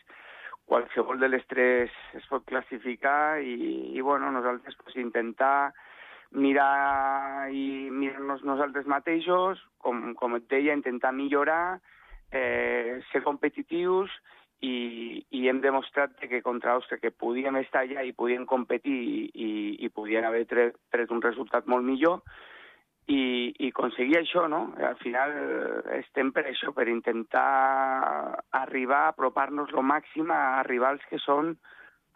qualsevol 0.71 1.19
de 1.21 1.29
les 1.29 1.43
tres 1.51 1.93
es 2.17 2.25
pot 2.31 2.45
classificar 2.49 3.41
i, 3.43 3.57
i 3.93 4.01
bueno, 4.01 4.31
nosaltres 4.33 4.79
pues, 4.81 4.97
intentar 4.97 5.75
mirar 6.35 7.51
i 7.53 7.91
mirar-nos 7.93 8.43
nosaltres 8.47 8.89
mateixos, 8.91 9.61
com, 9.79 10.15
com 10.19 10.39
et 10.39 10.49
deia, 10.51 10.75
intentar 10.75 11.13
millorar, 11.13 11.81
eh, 12.35 13.01
ser 13.11 13.23
competitius 13.25 14.13
i, 14.65 15.25
i 15.31 15.45
hem 15.49 15.61
demostrat 15.63 16.17
que 16.21 16.43
contra 16.43 16.75
Àustria 16.79 17.01
que 17.03 17.13
podíem 17.13 17.61
estar 17.61 17.85
allà 17.85 18.05
i 18.05 18.17
podíem 18.17 18.47
competir 18.49 18.97
i, 18.97 19.21
i, 19.35 19.51
i 19.87 19.93
podien 19.93 20.27
haver 20.27 20.45
tret, 20.51 20.79
tret 20.95 21.13
un 21.15 21.23
resultat 21.23 21.69
molt 21.71 21.87
millor 21.87 22.23
i, 23.07 23.53
i 23.61 23.69
aconseguir 23.69 24.17
això, 24.21 24.47
no? 24.49 24.63
Al 24.81 24.97
final 25.03 25.35
estem 25.99 26.33
per 26.33 26.47
això, 26.49 26.73
per 26.73 26.89
intentar 26.89 27.45
arribar, 28.65 29.07
apropar-nos 29.11 29.75
lo 29.77 29.85
màxim 29.85 30.33
a 30.33 30.63
rivals 30.65 31.05
que 31.11 31.21
són 31.21 31.53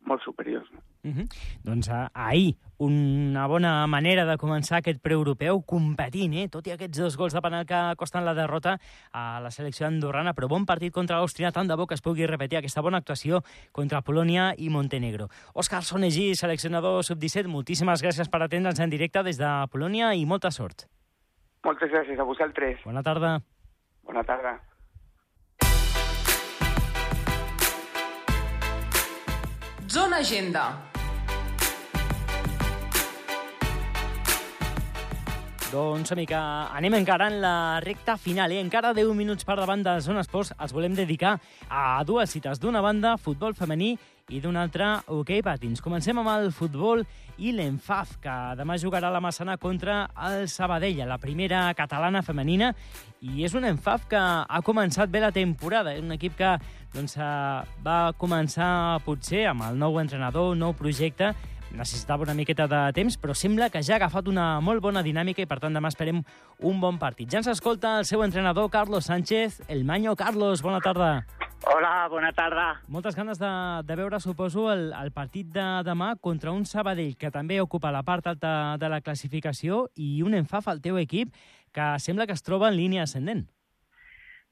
molt 0.09 0.25
superiors. 0.25 0.71
No? 0.73 0.88
Uh 1.05 1.11
-huh. 1.11 1.27
Doncs 1.63 1.89
uh, 1.89 2.09
ahir, 2.13 2.57
una 2.79 3.47
bona 3.47 3.87
manera 3.87 4.25
de 4.25 4.37
començar 4.37 4.79
aquest 4.79 5.01
preeuropeu 5.01 5.63
competint, 5.63 6.35
eh? 6.35 6.49
tot 6.49 6.67
i 6.67 6.73
aquests 6.73 6.99
dos 6.99 7.17
gols 7.17 7.33
de 7.35 7.41
penal 7.41 7.67
que 7.67 7.95
costen 7.97 8.25
la 8.25 8.35
derrota 8.35 8.79
a 9.13 9.41
la 9.41 9.51
selecció 9.51 9.87
andorrana, 9.87 10.35
però 10.35 10.49
bon 10.49 10.67
partit 10.67 10.93
contra 10.93 11.19
l'Àustria, 11.19 11.53
tant 11.53 11.69
de 11.69 11.77
bo 11.77 11.87
que 11.87 11.95
es 11.95 12.03
pugui 12.03 12.27
repetir 12.27 12.59
aquesta 12.59 12.81
bona 12.81 12.99
actuació 12.99 13.43
contra 13.73 14.03
Polònia 14.03 14.55
i 14.57 14.69
Montenegro. 14.71 15.29
Òscar 15.55 15.83
Sonegí, 15.83 16.35
seleccionador 16.35 17.05
sub-17, 17.05 17.47
moltíssimes 17.47 18.03
gràcies 18.03 18.29
per 18.29 18.43
atendre'ns 18.43 18.81
en 18.81 18.91
directe 18.91 19.23
des 19.23 19.39
de 19.39 19.67
Polònia 19.71 20.15
i 20.15 20.25
molta 20.27 20.51
sort. 20.51 20.87
Moltes 21.65 21.91
gràcies 21.91 22.19
a 22.19 22.25
vosaltres. 22.25 22.85
Bona 22.85 23.03
tarda. 23.03 23.41
Bona 24.05 24.25
tarda. 24.25 24.68
Zona 29.91 30.19
Agenda. 30.19 30.98
Doncs, 35.69 36.15
amica, 36.15 36.39
anem 36.73 36.95
encara 36.97 37.27
en 37.29 37.43
la 37.43 37.81
recta 37.85 38.15
final. 38.17 38.55
Eh? 38.57 38.61
Encara 38.63 38.95
10 38.97 39.11
minuts 39.13 39.45
per 39.45 39.59
davant 39.59 39.83
de 39.85 39.99
Zona 40.01 40.23
Esports 40.25 40.55
els 40.57 40.73
volem 40.73 40.95
dedicar 40.97 41.35
a 41.69 42.01
dues 42.09 42.33
cites. 42.33 42.57
D'una 42.63 42.81
banda, 42.81 43.19
futbol 43.21 43.53
femení 43.53 43.91
i 44.33 44.41
d'una 44.41 44.63
altra, 44.65 44.95
hoquei 45.05 45.43
okay, 45.43 45.45
patins. 45.45 45.83
Comencem 45.85 46.17
amb 46.17 46.31
el 46.33 46.49
futbol 46.57 47.05
i 47.37 47.53
l'Enfaf, 47.53 48.17
que 48.23 48.37
demà 48.57 48.79
jugarà 48.81 49.11
la 49.13 49.21
Massana 49.21 49.59
contra 49.61 50.07
el 50.31 50.49
Sabadell, 50.49 51.05
la 51.05 51.21
primera 51.21 51.67
catalana 51.77 52.25
femenina, 52.25 52.73
i 53.21 53.45
és 53.45 53.53
un 53.53 53.69
Enfaf 53.69 54.09
que 54.09 54.25
ha 54.25 54.63
començat 54.65 55.13
bé 55.13 55.21
la 55.21 55.35
temporada. 55.37 55.93
És 55.93 56.01
un 56.01 56.17
equip 56.17 56.41
que 56.41 56.55
doncs, 56.97 57.19
eh, 57.21 57.77
va 57.85 58.01
començar 58.17 59.03
potser 59.05 59.45
amb 59.53 59.69
el 59.69 59.77
nou 59.77 60.01
entrenador, 60.01 60.57
nou 60.57 60.73
projecte, 60.73 61.35
necessitava 61.73 62.25
una 62.25 62.35
miqueta 62.35 62.67
de 62.69 62.81
temps, 62.97 63.17
però 63.21 63.35
sembla 63.37 63.69
que 63.71 63.83
ja 63.83 63.97
ha 63.97 63.99
agafat 64.01 64.29
una 64.31 64.61
molt 64.65 64.83
bona 64.85 65.03
dinàmica 65.05 65.43
i, 65.43 65.49
per 65.49 65.59
tant, 65.63 65.75
demà 65.75 65.91
esperem 65.93 66.23
un 66.61 66.81
bon 66.81 66.99
partit. 66.99 67.31
Ja 67.31 67.43
ens 67.43 67.51
escolta 67.53 67.99
el 67.99 68.07
seu 68.09 68.23
entrenador, 68.25 68.71
Carlos 68.71 69.11
Sánchez. 69.11 69.63
El 69.69 69.85
Manyo. 69.85 70.17
Carlos, 70.17 70.63
bona 70.63 70.81
tarda. 70.81 71.27
Hola, 71.67 72.07
bona 72.09 72.33
tarda. 72.33 72.81
Moltes 72.87 73.17
ganes 73.19 73.39
de, 73.39 73.51
de 73.85 73.97
veure, 73.99 74.21
suposo, 74.21 74.69
el, 74.73 74.93
el 74.95 75.13
partit 75.13 75.51
de 75.53 75.67
demà 75.85 76.15
contra 76.23 76.55
un 76.55 76.65
Sabadell 76.65 77.17
que 77.19 77.33
també 77.35 77.61
ocupa 77.61 77.93
la 77.93 78.05
part 78.07 78.31
alta 78.31 78.77
de 78.79 78.89
la 78.89 79.03
classificació 79.03 79.89
i 79.97 80.23
un 80.23 80.39
enfaf 80.39 80.71
al 80.71 80.81
teu 80.81 80.99
equip 81.03 81.35
que 81.75 81.95
sembla 81.99 82.27
que 82.27 82.37
es 82.39 82.47
troba 82.47 82.71
en 82.71 82.79
línia 82.79 83.05
ascendent. 83.05 83.49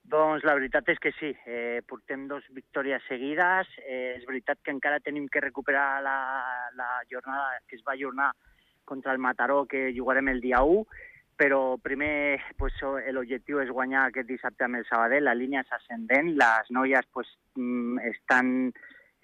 Doncs 0.07 0.45
la 0.47 0.55
veritat 0.55 0.87
és 0.93 1.01
que 1.03 1.11
sí, 1.19 1.33
eh, 1.51 1.83
portem 1.89 2.29
dos 2.31 2.45
victòries 2.55 3.03
seguides. 3.11 3.71
Eh, 3.83 4.15
és 4.19 4.27
veritat 4.29 4.61
que 4.63 4.71
encara 4.71 5.03
tenim 5.03 5.27
que 5.27 5.43
recuperar 5.43 6.03
la, 6.05 6.19
la 6.79 6.91
jornada 7.11 7.59
que 7.67 7.75
es 7.75 7.83
va 7.87 7.97
ajornar 7.97 8.31
contra 8.85 9.13
el 9.13 9.19
Mataró, 9.19 9.65
que 9.67 9.93
jugarem 9.97 10.29
el 10.29 10.41
dia 10.41 10.63
1, 10.63 10.85
però 11.37 11.77
primer 11.83 12.41
pues, 12.57 12.79
l'objectiu 13.13 13.59
és 13.61 13.73
guanyar 13.75 14.07
aquest 14.07 14.29
dissabte 14.31 14.65
amb 14.65 14.79
el 14.79 14.87
Sabadell, 14.89 15.27
la 15.27 15.35
línia 15.35 15.65
és 15.67 15.75
ascendent, 15.75 16.33
les 16.39 16.71
noies 16.71 17.11
pues, 17.13 17.29
mm, 17.59 17.99
estan, 18.13 18.71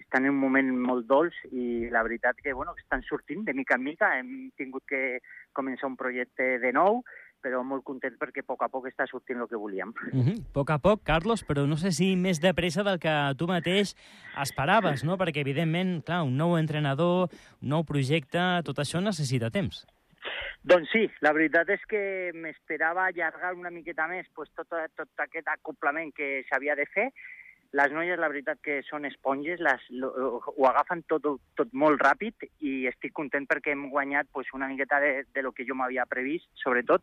estan 0.03 0.27
en 0.27 0.35
un 0.35 0.41
moment 0.43 0.69
molt 0.91 1.07
dolç 1.07 1.39
i 1.51 1.87
la 1.95 2.03
veritat 2.03 2.43
que 2.43 2.53
bueno, 2.53 2.75
estan 2.77 3.01
sortint 3.07 3.47
de 3.47 3.55
mica 3.55 3.79
en 3.79 3.87
mica, 3.87 4.11
hem 4.19 4.51
tingut 4.59 4.83
que 4.85 5.21
començar 5.55 5.87
un 5.89 5.97
projecte 5.97 6.57
de 6.59 6.73
nou, 6.75 7.01
però 7.43 7.61
molt 7.67 7.83
content 7.83 8.15
perquè 8.19 8.43
a 8.43 8.47
poc 8.47 8.63
a 8.63 8.69
poc 8.71 8.87
està 8.89 9.07
sortint 9.09 9.43
el 9.43 9.49
que 9.51 9.59
volíem. 9.59 9.93
Uh 10.11 10.23
-huh. 10.23 10.37
A 10.39 10.53
poc 10.53 10.69
a 10.71 10.79
poc, 10.79 11.03
Carlos, 11.03 11.45
però 11.45 11.67
no 11.67 11.77
sé 11.77 11.91
si 11.91 12.15
més 12.15 12.39
de 12.39 12.53
pressa 12.53 12.83
del 12.83 12.99
que 12.99 13.35
tu 13.37 13.47
mateix 13.47 13.95
esperaves, 14.41 15.03
no? 15.03 15.17
Perquè, 15.17 15.41
evidentment, 15.41 16.03
clar, 16.03 16.23
un 16.23 16.37
nou 16.37 16.57
entrenador, 16.57 17.29
un 17.61 17.69
nou 17.69 17.83
projecte, 17.83 18.63
tot 18.63 18.77
això 18.79 19.01
necessita 19.01 19.49
temps. 19.49 19.85
Doncs 20.63 20.89
sí, 20.93 21.09
la 21.19 21.33
veritat 21.33 21.67
és 21.69 21.81
que 21.91 22.31
m'esperava 22.33 23.07
allargar 23.07 23.53
una 23.53 23.69
miqueta 23.69 24.07
més 24.07 24.25
pues, 24.33 24.49
tot, 24.55 24.69
tot 24.95 25.09
aquest 25.19 25.47
acoplament 25.47 26.13
que 26.15 26.45
s'havia 26.47 26.75
de 26.75 26.85
fer, 26.85 27.09
les 27.73 27.91
noies, 27.91 28.19
la 28.21 28.29
veritat, 28.29 28.59
que 28.61 28.81
són 28.85 29.07
esponges, 29.09 29.61
les, 29.65 29.85
lo, 29.97 30.11
ho 30.53 30.67
agafen 30.69 31.01
tot, 31.09 31.25
tot 31.57 31.71
molt 31.73 32.01
ràpid 32.05 32.45
i 32.61 32.73
estic 32.89 33.15
content 33.17 33.47
perquè 33.49 33.73
hem 33.73 33.87
guanyat 33.89 34.29
pues, 34.31 34.51
una 34.53 34.69
miqueta 34.69 34.99
de, 35.01 35.13
de 35.33 35.41
lo 35.41 35.51
que 35.57 35.65
jo 35.65 35.77
m'havia 35.77 36.05
previst, 36.09 36.45
sobretot 36.61 37.01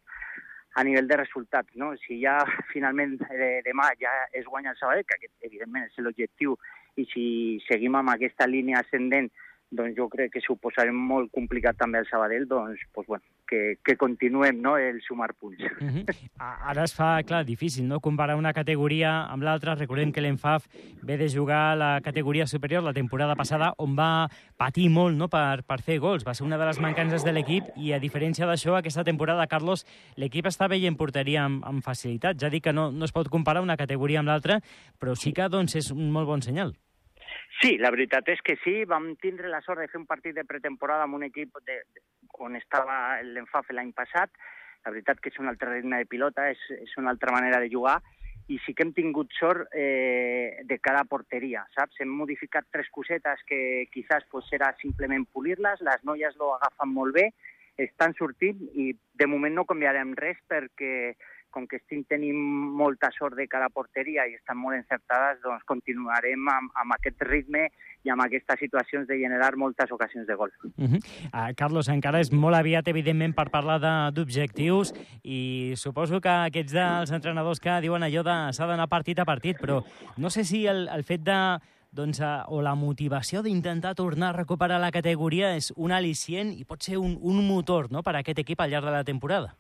a 0.79 0.85
nivell 0.87 1.09
de 1.11 1.19
resultats. 1.19 1.75
No? 1.75 1.91
Si 2.07 2.21
ja 2.23 2.39
finalment 2.75 3.19
de, 3.19 3.51
demà 3.67 3.91
ja 3.99 4.15
es 4.31 4.47
guanya 4.47 4.71
el 4.77 4.79
Sabadell, 4.79 5.09
que 5.09 5.19
aquest, 5.19 5.35
evidentment 5.51 5.91
és 5.91 5.99
l'objectiu, 5.99 6.55
i 6.99 7.07
si 7.11 7.25
seguim 7.67 7.99
amb 7.99 8.15
aquesta 8.15 8.47
línia 8.47 8.85
ascendent 8.85 9.31
doncs 9.71 9.97
jo 9.97 10.09
crec 10.11 10.33
que 10.35 10.43
s'ho 10.43 10.57
posarem 10.59 10.97
molt 10.97 11.31
complicat 11.35 11.79
també 11.79 12.01
al 12.01 12.09
Sabadell, 12.11 12.47
doncs, 12.51 12.83
doncs 12.95 13.07
bueno, 13.07 13.25
que, 13.49 13.79
que 13.85 13.97
continuem 13.99 14.59
no, 14.63 14.77
el 14.79 15.01
sumar 15.07 15.33
punts. 15.35 15.63
Uh. 15.63 15.87
-huh. 16.05 16.17
Ara 16.39 16.85
es 16.85 16.95
fa, 16.95 17.23
clar, 17.23 17.45
difícil, 17.45 17.87
no?, 17.87 18.01
comparar 18.01 18.37
una 18.37 18.53
categoria 18.53 19.27
amb 19.27 19.43
l'altra. 19.43 19.75
Recordem 19.75 20.13
que 20.13 20.21
l'Enfaf 20.21 20.67
ve 21.03 21.17
de 21.17 21.29
jugar 21.29 21.77
la 21.77 22.01
categoria 22.01 22.47
superior 22.47 22.83
la 22.83 22.93
temporada 22.93 23.35
passada, 23.37 23.75
on 23.79 23.97
va 23.97 24.29
patir 24.57 24.91
molt 24.91 25.17
no, 25.17 25.29
per, 25.29 25.63
per 25.65 25.81
fer 25.83 25.99
gols. 25.99 26.25
Va 26.27 26.35
ser 26.35 26.47
una 26.47 26.59
de 26.59 26.67
les 26.67 26.81
mancances 26.81 27.25
de 27.25 27.33
l'equip 27.33 27.65
i, 27.77 27.93
a 27.93 28.01
diferència 28.01 28.47
d'això, 28.47 28.77
aquesta 28.77 29.05
temporada, 29.05 29.47
Carlos, 29.47 29.87
l'equip 30.17 30.47
està 30.47 30.69
veient 30.69 30.97
porteria 30.97 31.45
amb, 31.45 31.65
amb 31.65 31.83
facilitat. 31.83 32.41
Ja 32.41 32.49
dic 32.49 32.65
que 32.65 32.73
no, 32.73 32.91
no 32.91 33.05
es 33.05 33.13
pot 33.13 33.29
comparar 33.29 33.63
una 33.63 33.77
categoria 33.77 34.21
amb 34.21 34.29
l'altra, 34.29 34.61
però 34.99 35.15
sí 35.15 35.33
que 35.33 35.49
doncs, 35.49 35.77
és 35.77 35.91
un 35.91 36.11
molt 36.11 36.27
bon 36.27 36.43
senyal. 36.43 36.75
Sí, 37.59 37.75
la 37.83 37.91
veritat 37.91 38.29
és 38.31 38.41
que 38.47 38.57
sí. 38.63 38.85
Vam 38.89 39.15
tindre 39.21 39.51
la 39.51 39.61
sort 39.67 39.83
de 39.83 39.89
fer 39.91 39.99
un 40.01 40.07
partit 40.07 40.37
de 40.37 40.47
pretemporada 40.47 41.05
amb 41.09 41.19
un 41.19 41.27
equip 41.27 41.59
de, 41.67 41.83
on 42.39 42.57
estava 42.57 43.21
l'Enfafe 43.27 43.75
l'any 43.75 43.93
passat. 43.97 44.31
La 44.87 44.95
veritat 44.95 45.21
que 45.21 45.29
és 45.33 45.43
un 45.43 45.51
altre 45.51 45.75
ritme 45.75 45.99
de 46.01 46.09
pilota, 46.09 46.47
és, 46.49 46.63
és 46.79 46.97
una 46.97 47.11
altra 47.13 47.35
manera 47.35 47.61
de 47.61 47.69
jugar 47.73 47.99
i 48.51 48.59
sí 48.65 48.75
que 48.75 48.83
hem 48.83 48.91
tingut 48.97 49.31
sort 49.39 49.69
eh, 49.79 50.63
de 50.67 50.79
cada 50.83 51.05
porteria, 51.07 51.63
saps? 51.77 52.01
Hem 52.03 52.11
modificat 52.11 52.67
tres 52.75 52.89
cosetes 52.91 53.45
que 53.47 53.87
quizás 53.93 54.27
pues, 54.31 54.49
era 54.57 54.73
simplement 54.81 55.27
polir-les, 55.31 55.83
les 55.87 56.03
noies 56.09 56.35
lo 56.41 56.55
agafen 56.57 56.91
molt 56.97 57.15
bé, 57.15 57.29
estan 57.79 58.17
sortint 58.19 58.59
i 58.75 58.91
de 58.93 59.29
moment 59.31 59.55
no 59.55 59.67
canviarem 59.69 60.17
res 60.19 60.41
perquè 60.51 61.15
com 61.51 61.67
que 61.69 61.81
estic 61.81 62.07
tenint 62.09 62.39
molta 62.81 63.11
sort 63.17 63.37
de 63.39 63.47
cara 63.51 63.69
a 63.69 63.75
porteria 63.75 64.27
i 64.29 64.37
estan 64.39 64.59
molt 64.59 64.79
encertades, 64.79 65.41
doncs 65.45 65.67
continuarem 65.69 66.49
amb, 66.53 66.73
amb 66.83 66.97
aquest 66.97 67.23
ritme 67.29 67.69
i 68.05 68.13
amb 68.13 68.25
aquestes 68.25 68.61
situacions 68.63 69.09
de 69.09 69.19
generar 69.21 69.53
moltes 69.61 69.93
ocasions 69.93 70.27
de 70.27 70.35
gol. 70.35 70.53
Uh 70.65 70.89
-huh. 70.89 71.01
uh, 71.33 71.51
Carlos, 71.57 71.89
encara 71.89 72.21
és 72.21 72.33
molt 72.33 72.57
aviat, 72.57 72.89
evidentment, 72.89 73.35
per 73.35 73.51
parlar 73.51 73.79
d'objectius 74.13 74.95
i 75.23 75.75
suposo 75.77 76.21
que 76.21 76.29
aquests 76.29 76.73
dels 76.73 77.11
entrenadors 77.11 77.61
que 77.61 77.81
diuen 77.81 78.03
allò 78.03 78.23
de 78.23 78.53
s'ha 78.53 78.67
d'anar 78.67 78.89
partit 78.89 79.19
a 79.19 79.25
partit, 79.25 79.57
però 79.59 79.85
no 80.17 80.31
sé 80.31 80.45
si 80.45 80.67
el, 80.67 80.89
el 80.89 81.05
fet 81.05 81.21
de 81.23 81.59
doncs, 81.93 82.21
uh, 82.21 82.45
o 82.49 82.63
la 82.63 82.75
motivació 82.75 83.43
d'intentar 83.43 83.95
tornar 83.95 84.29
a 84.31 84.39
recuperar 84.39 84.81
la 84.81 84.93
categoria 84.93 85.57
és 85.57 85.73
un 85.77 85.91
al·licient 85.91 86.53
i 86.55 86.65
pot 86.65 86.83
ser 86.83 86.99
un, 86.99 87.19
un 87.21 87.47
motor 87.47 87.91
no?, 87.91 88.03
per 88.03 88.15
a 88.15 88.21
aquest 88.21 88.39
equip 88.39 88.61
al 88.61 88.71
llarg 88.71 88.87
de 88.87 88.91
la 88.93 89.05
temporada. 89.05 89.57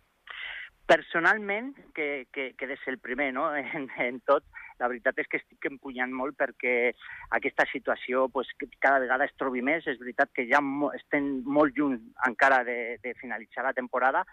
Personalment, 0.91 1.77
que, 1.95 2.27
que, 2.33 2.55
que 2.59 2.67
de 2.67 2.77
ser 2.79 2.95
el 2.95 2.99
primer 2.99 3.33
no? 3.33 3.45
en, 3.57 3.87
en 3.97 4.21
tot, 4.27 4.43
la 4.81 4.89
veritat 4.91 5.21
és 5.23 5.29
que 5.31 5.39
estic 5.39 5.69
empunyant 5.69 6.11
molt 6.11 6.35
perquè 6.41 6.91
aquesta 7.37 7.67
situació 7.71 8.25
pues, 8.33 8.51
cada 8.83 8.99
vegada 8.99 9.29
es 9.29 9.37
trobi 9.39 9.63
més. 9.63 9.87
És 9.87 10.01
veritat 10.01 10.33
que 10.35 10.49
ja 10.51 10.59
estem 10.99 11.29
molt 11.47 11.79
lluny 11.79 12.01
encara 12.27 12.65
de, 12.67 12.97
de 13.05 13.15
finalitzar 13.21 13.69
la 13.69 13.77
temporada, 13.77 14.25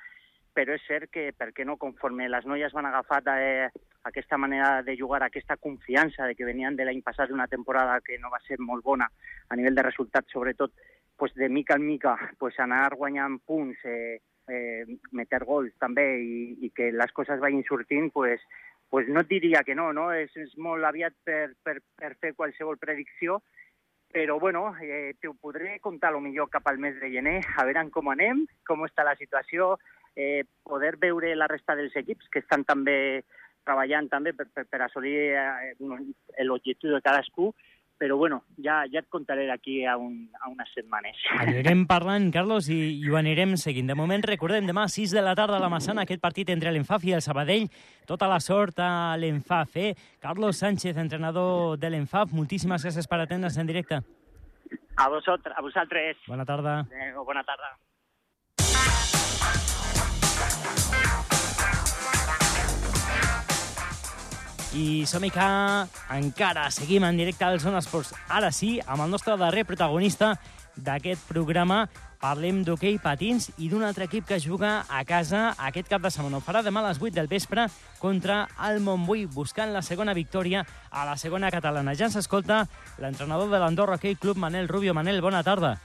però 0.57 0.73
és 0.73 0.87
cert 0.89 1.11
que, 1.13 1.27
per 1.37 1.51
què 1.53 1.65
no, 1.67 1.77
conforme 1.77 2.25
les 2.31 2.47
noies 2.49 2.73
van 2.73 2.87
agafar 2.89 3.21
eh, 3.35 3.67
aquesta 4.09 4.39
manera 4.41 4.81
de 4.81 4.95
jugar, 4.97 5.21
aquesta 5.21 5.59
confiança 5.61 6.25
de 6.25 6.33
que 6.33 6.47
venien 6.47 6.79
de 6.79 6.87
l'any 6.87 7.03
passat 7.05 7.29
d'una 7.29 7.45
temporada 7.51 7.99
que 8.01 8.17
no 8.17 8.33
va 8.33 8.41
ser 8.47 8.57
molt 8.57 8.81
bona 8.87 9.05
a 9.49 9.59
nivell 9.59 9.77
de 9.77 9.85
resultats, 9.85 10.33
sobretot, 10.33 10.73
pues, 11.17 11.35
de 11.35 11.49
mica 11.49 11.77
en 11.77 11.85
mica 11.85 12.15
pues, 12.39 12.57
anar 12.57 12.95
guanyant 12.95 13.37
punts, 13.45 13.85
eh, 13.85 14.17
eh, 14.49 14.85
meter 15.11 15.43
gols 15.45 15.73
també 15.79 16.05
i, 16.21 16.39
i 16.65 16.71
que 16.75 16.91
les 16.91 17.13
coses 17.13 17.41
vagin 17.43 17.63
sortint, 17.67 18.11
pues, 18.13 18.41
pues 18.89 19.07
no 19.09 19.21
et 19.21 19.29
diria 19.29 19.63
que 19.67 19.75
no, 19.75 19.91
no? 19.93 20.09
És, 20.15 20.31
és 20.35 20.55
molt 20.57 20.87
aviat 20.87 21.15
per, 21.27 21.53
per, 21.63 21.79
per 21.99 22.13
fer 22.21 22.33
qualsevol 22.35 22.79
predicció, 22.79 23.41
però 24.11 24.39
bueno, 24.39 24.71
eh, 24.81 25.15
t'ho 25.21 25.33
podré 25.35 25.79
contar 25.83 26.13
lo 26.13 26.21
millor 26.23 26.49
cap 26.49 26.67
al 26.67 26.79
mes 26.79 26.95
de 27.01 27.11
gener, 27.11 27.41
a 27.57 27.65
veure 27.67 27.83
com 27.91 28.07
anem, 28.09 28.45
com 28.67 28.85
està 28.87 29.03
la 29.03 29.17
situació, 29.19 29.75
eh, 30.15 30.45
poder 30.63 30.95
veure 30.97 31.35
la 31.35 31.49
resta 31.51 31.75
dels 31.75 31.95
equips 31.95 32.31
que 32.31 32.39
estan 32.39 32.63
també 32.65 33.23
treballant 33.67 34.07
també 34.07 34.31
per, 34.33 34.47
per, 34.55 34.63
per 34.71 34.81
assolir 34.85 35.17
eh, 35.35 35.73
l'objectiu 36.47 36.95
de 36.95 37.03
cadascú, 37.03 37.51
però 37.97 38.17
bueno, 38.17 38.43
ja, 38.61 38.83
ja 38.91 39.01
et 39.01 39.07
contaré 39.09 39.47
d'aquí 39.49 39.79
a, 39.85 39.97
un, 39.97 40.27
a 40.41 40.49
unes 40.51 40.69
setmanes. 40.75 41.17
Anirem 41.43 41.85
parlant, 41.89 42.29
Carlos, 42.33 42.69
i, 42.73 42.77
i 43.01 43.09
ho 43.09 43.17
anirem 43.19 43.55
seguint. 43.57 43.89
De 43.89 43.97
moment, 43.97 44.23
recordem, 44.25 44.67
demà 44.69 44.85
a 44.85 44.93
6 44.93 45.15
de 45.17 45.23
la 45.25 45.35
tarda 45.37 45.57
a 45.57 45.63
la 45.63 45.71
Massana, 45.73 46.05
aquest 46.05 46.21
partit 46.23 46.51
entre 46.53 46.73
l'Enfaf 46.73 47.07
i 47.07 47.15
el 47.17 47.25
Sabadell. 47.25 47.67
Tota 48.07 48.29
la 48.29 48.39
sort 48.43 48.79
a 48.83 49.17
l'Enfaf, 49.19 49.75
eh? 49.81 49.95
Carlos 50.23 50.61
Sánchez, 50.61 50.97
entrenador 51.01 51.77
de 51.81 51.91
l'Enfaf, 51.91 52.31
moltíssimes 52.37 52.85
gràcies 52.85 53.09
per 53.09 53.21
atendre's 53.23 53.57
en 53.57 53.69
directe. 53.69 54.01
A 54.97 55.09
vosaltres. 55.13 55.53
A 55.57 55.61
vosaltres. 55.61 56.23
Bona 56.27 56.45
tarda. 56.45 56.79
Adéu, 56.87 57.23
bona 57.25 57.45
tarda. 57.45 57.75
I 64.75 65.05
som 65.07 65.23
que 65.23 65.47
encara 66.11 66.67
seguim 66.71 67.05
en 67.07 67.17
directe 67.17 67.45
al 67.45 67.59
Zona 67.59 67.79
Esports. 67.79 68.13
Ara 68.27 68.51
sí, 68.51 68.79
amb 68.85 69.05
el 69.05 69.09
nostre 69.11 69.37
darrer 69.39 69.63
protagonista 69.65 70.35
d'aquest 70.75 71.23
programa, 71.29 71.87
parlem 72.19 72.63
d'hoquei 72.65 72.97
patins 72.99 73.49
i 73.57 73.69
d'un 73.71 73.85
altre 73.87 74.05
equip 74.09 74.27
que 74.27 74.39
juga 74.43 74.83
a 74.89 75.03
casa 75.05 75.55
aquest 75.57 75.87
cap 75.87 76.03
de 76.03 76.11
setmana. 76.11 76.37
Ho 76.37 76.45
farà 76.45 76.61
demà 76.65 76.83
a 76.83 76.89
les 76.89 77.01
8 77.01 77.15
del 77.15 77.31
vespre 77.31 77.67
contra 77.99 78.47
el 78.67 78.81
Montbui, 78.83 79.25
buscant 79.25 79.71
la 79.73 79.81
segona 79.81 80.13
victòria 80.13 80.65
a 80.91 81.05
la 81.05 81.17
segona 81.17 81.51
catalana. 81.51 81.95
Ja 81.95 82.11
ens 82.11 82.19
escolta 82.19 82.65
l'entrenador 82.99 83.49
de 83.49 83.61
l'Andorra 83.63 83.95
Hockey 83.95 84.15
Club, 84.15 84.37
Manel 84.37 84.67
Rubio. 84.67 84.93
Manel, 84.93 85.21
bona 85.21 85.43
tarda. 85.43 85.77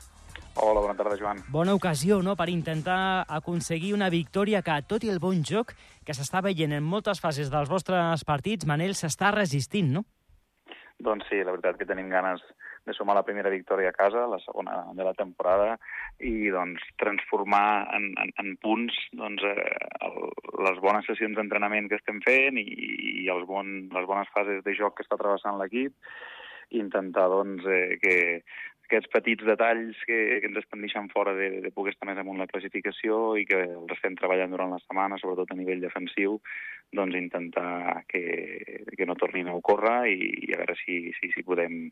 Hola, 0.54 0.80
bona 0.80 0.94
tarda, 0.94 1.16
Joan. 1.16 1.38
Bona 1.48 1.74
ocasió, 1.74 2.20
no?, 2.22 2.34
per 2.36 2.50
intentar 2.52 3.24
aconseguir 3.28 3.94
una 3.96 4.10
victòria 4.12 4.60
que, 4.62 4.74
tot 4.88 5.04
i 5.04 5.12
el 5.12 5.20
bon 5.22 5.40
joc 5.48 5.72
que 6.04 6.16
s'està 6.16 6.42
veient 6.44 6.74
en 6.76 6.84
moltes 6.84 7.22
fases 7.24 7.48
dels 7.52 7.70
vostres 7.72 8.24
partits, 8.28 8.68
Manel 8.68 8.92
s'està 8.98 9.32
resistint, 9.32 9.88
no? 9.96 10.04
Doncs 11.02 11.24
sí, 11.30 11.40
la 11.40 11.54
veritat 11.54 11.80
que 11.80 11.88
tenim 11.88 12.10
ganes 12.12 12.44
de 12.84 12.92
sumar 12.92 13.14
la 13.16 13.24
primera 13.24 13.50
victòria 13.50 13.90
a 13.90 13.96
casa, 13.96 14.26
la 14.28 14.38
segona 14.42 14.74
de 14.92 15.06
la 15.06 15.14
temporada, 15.14 15.76
i 16.20 16.50
doncs 16.52 16.82
transformar 17.00 17.88
en, 17.96 18.10
en, 18.20 18.34
en 18.42 18.52
punts 18.62 18.98
doncs, 19.18 19.46
eh, 19.46 19.88
el, 20.04 20.18
les 20.66 20.82
bones 20.84 21.06
sessions 21.08 21.38
d'entrenament 21.38 21.88
que 21.88 21.98
estem 22.00 22.20
fent 22.26 22.60
i, 22.60 22.66
i 23.24 23.30
els 23.32 23.46
bon, 23.48 23.72
les 23.94 24.06
bones 24.10 24.30
fases 24.34 24.60
de 24.66 24.76
joc 24.78 24.98
que 24.98 25.06
està 25.06 25.18
travessant 25.20 25.58
l'equip, 25.58 25.96
intentar 26.74 27.28
doncs, 27.30 27.64
eh, 27.70 27.98
que 28.02 28.16
aquests 28.92 29.09
petits 29.09 29.46
detalls 29.48 29.96
que, 30.05 30.18
que 30.42 30.50
ens 30.50 30.61
estan 30.61 30.85
deixant 30.85 31.09
fora 31.12 31.33
de, 31.33 31.48
de 31.64 31.72
poder 31.72 31.94
estar 31.94 32.09
més 32.09 32.20
amunt 32.20 32.37
la 32.40 32.48
classificació 32.50 33.38
i 33.40 33.46
que 33.48 33.64
els 33.64 33.96
estem 33.96 34.18
treballant 34.20 34.52
durant 34.52 34.74
la 34.74 34.81
setmana, 34.85 35.16
sobretot 35.20 35.55
a 35.55 35.57
nivell 35.57 35.81
defensiu, 35.81 36.37
doncs 36.92 37.16
intentar 37.16 38.05
que, 38.05 38.85
que 38.92 39.07
no 39.09 39.16
tornin 39.16 39.48
a 39.48 39.57
ocórrer 39.57 40.12
i, 40.12 40.28
i 40.44 40.52
a 40.52 40.61
veure 40.61 40.76
si, 40.83 40.98
si, 41.16 41.31
si 41.33 41.44
podem 41.46 41.87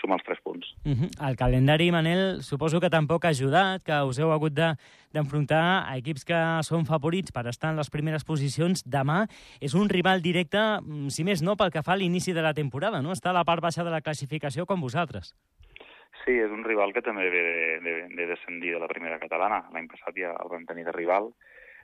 sumar 0.00 0.16
els 0.16 0.24
tres 0.24 0.40
punts. 0.40 0.72
Uh 0.88 0.96
-huh. 0.96 1.10
El 1.28 1.36
calendari, 1.36 1.90
Manel, 1.92 2.42
suposo 2.42 2.80
que 2.80 2.90
tampoc 2.90 3.24
ha 3.24 3.34
ajudat, 3.36 3.82
que 3.84 4.00
us 4.08 4.18
heu 4.18 4.32
hagut 4.32 4.54
d'enfrontar 4.56 5.84
de, 5.84 5.92
a 5.92 5.98
equips 5.98 6.24
que 6.24 6.40
són 6.62 6.86
favorits 6.86 7.32
per 7.32 7.46
estar 7.46 7.70
en 7.70 7.76
les 7.76 7.90
primeres 7.90 8.24
posicions. 8.24 8.82
Demà 8.86 9.28
és 9.60 9.74
un 9.74 9.88
rival 9.88 10.22
directe, 10.22 10.80
mm, 10.80 11.08
si 11.10 11.22
més 11.22 11.42
no, 11.42 11.56
pel 11.56 11.70
que 11.70 11.82
fa 11.82 11.92
a 11.92 11.96
l'inici 11.96 12.32
de 12.32 12.42
la 12.42 12.54
temporada, 12.54 13.02
no? 13.02 13.12
Està 13.12 13.30
a 13.30 13.34
la 13.36 13.44
part 13.44 13.60
baixa 13.62 13.84
de 13.84 13.90
la 13.90 14.00
classificació 14.00 14.64
com 14.64 14.80
vosaltres. 14.80 15.34
Sí, 16.24 16.34
és 16.42 16.52
un 16.52 16.64
rival 16.66 16.92
que 16.94 17.02
també 17.06 17.28
ve 17.30 17.42
de, 17.46 17.66
de, 17.84 17.94
de 18.16 18.26
descendir 18.32 18.74
de 18.74 18.80
la 18.82 18.90
primera 18.90 19.18
catalana. 19.22 19.64
L'any 19.74 19.88
passat 19.90 20.16
ja 20.18 20.32
el 20.34 20.50
vam 20.52 20.64
tenir 20.68 20.86
de 20.88 20.94
rival 20.96 21.30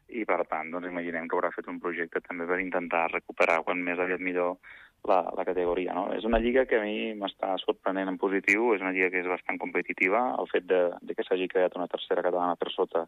i, 0.08 0.24
per 0.28 0.42
tant, 0.50 0.70
doncs 0.72 0.90
imaginem 0.90 1.28
que 1.28 1.36
haurà 1.38 1.52
fet 1.54 1.68
un 1.70 1.78
projecte 1.82 2.22
també 2.24 2.48
per 2.48 2.58
intentar 2.60 3.06
recuperar 3.12 3.62
quan 3.66 3.84
més 3.86 4.00
aviat 4.02 4.20
millor 4.20 4.56
la, 5.08 5.20
la 5.36 5.44
categoria. 5.46 5.94
No? 5.94 6.08
És 6.16 6.26
una 6.28 6.40
lliga 6.42 6.66
que 6.70 6.78
a 6.78 6.84
mi 6.84 7.12
m'està 7.18 7.54
sorprenent 7.62 8.10
en 8.10 8.18
positiu, 8.22 8.72
és 8.74 8.82
una 8.84 8.92
lliga 8.94 9.10
que 9.14 9.22
és 9.22 9.30
bastant 9.30 9.58
competitiva. 9.62 10.24
El 10.42 10.50
fet 10.50 10.66
de, 10.70 10.82
de 11.02 11.16
que 11.16 11.26
s'hagi 11.26 11.48
creat 11.50 11.78
una 11.78 11.90
tercera 11.90 12.24
catalana 12.26 12.58
per 12.60 12.70
sota 12.74 13.06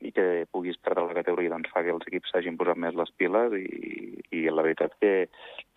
i 0.00 0.12
que 0.16 0.46
puguis 0.52 0.78
perdre 0.80 1.06
la 1.06 1.16
categoria 1.18 1.52
doncs, 1.52 1.70
fa 1.72 1.82
que 1.84 1.92
els 1.92 2.06
equips 2.08 2.32
s'hagin 2.32 2.56
posat 2.60 2.78
més 2.80 2.96
les 2.96 3.12
piles 3.20 3.56
i, 3.58 3.64
i 4.36 4.42
la 4.48 4.64
veritat 4.66 4.96
que 5.02 5.12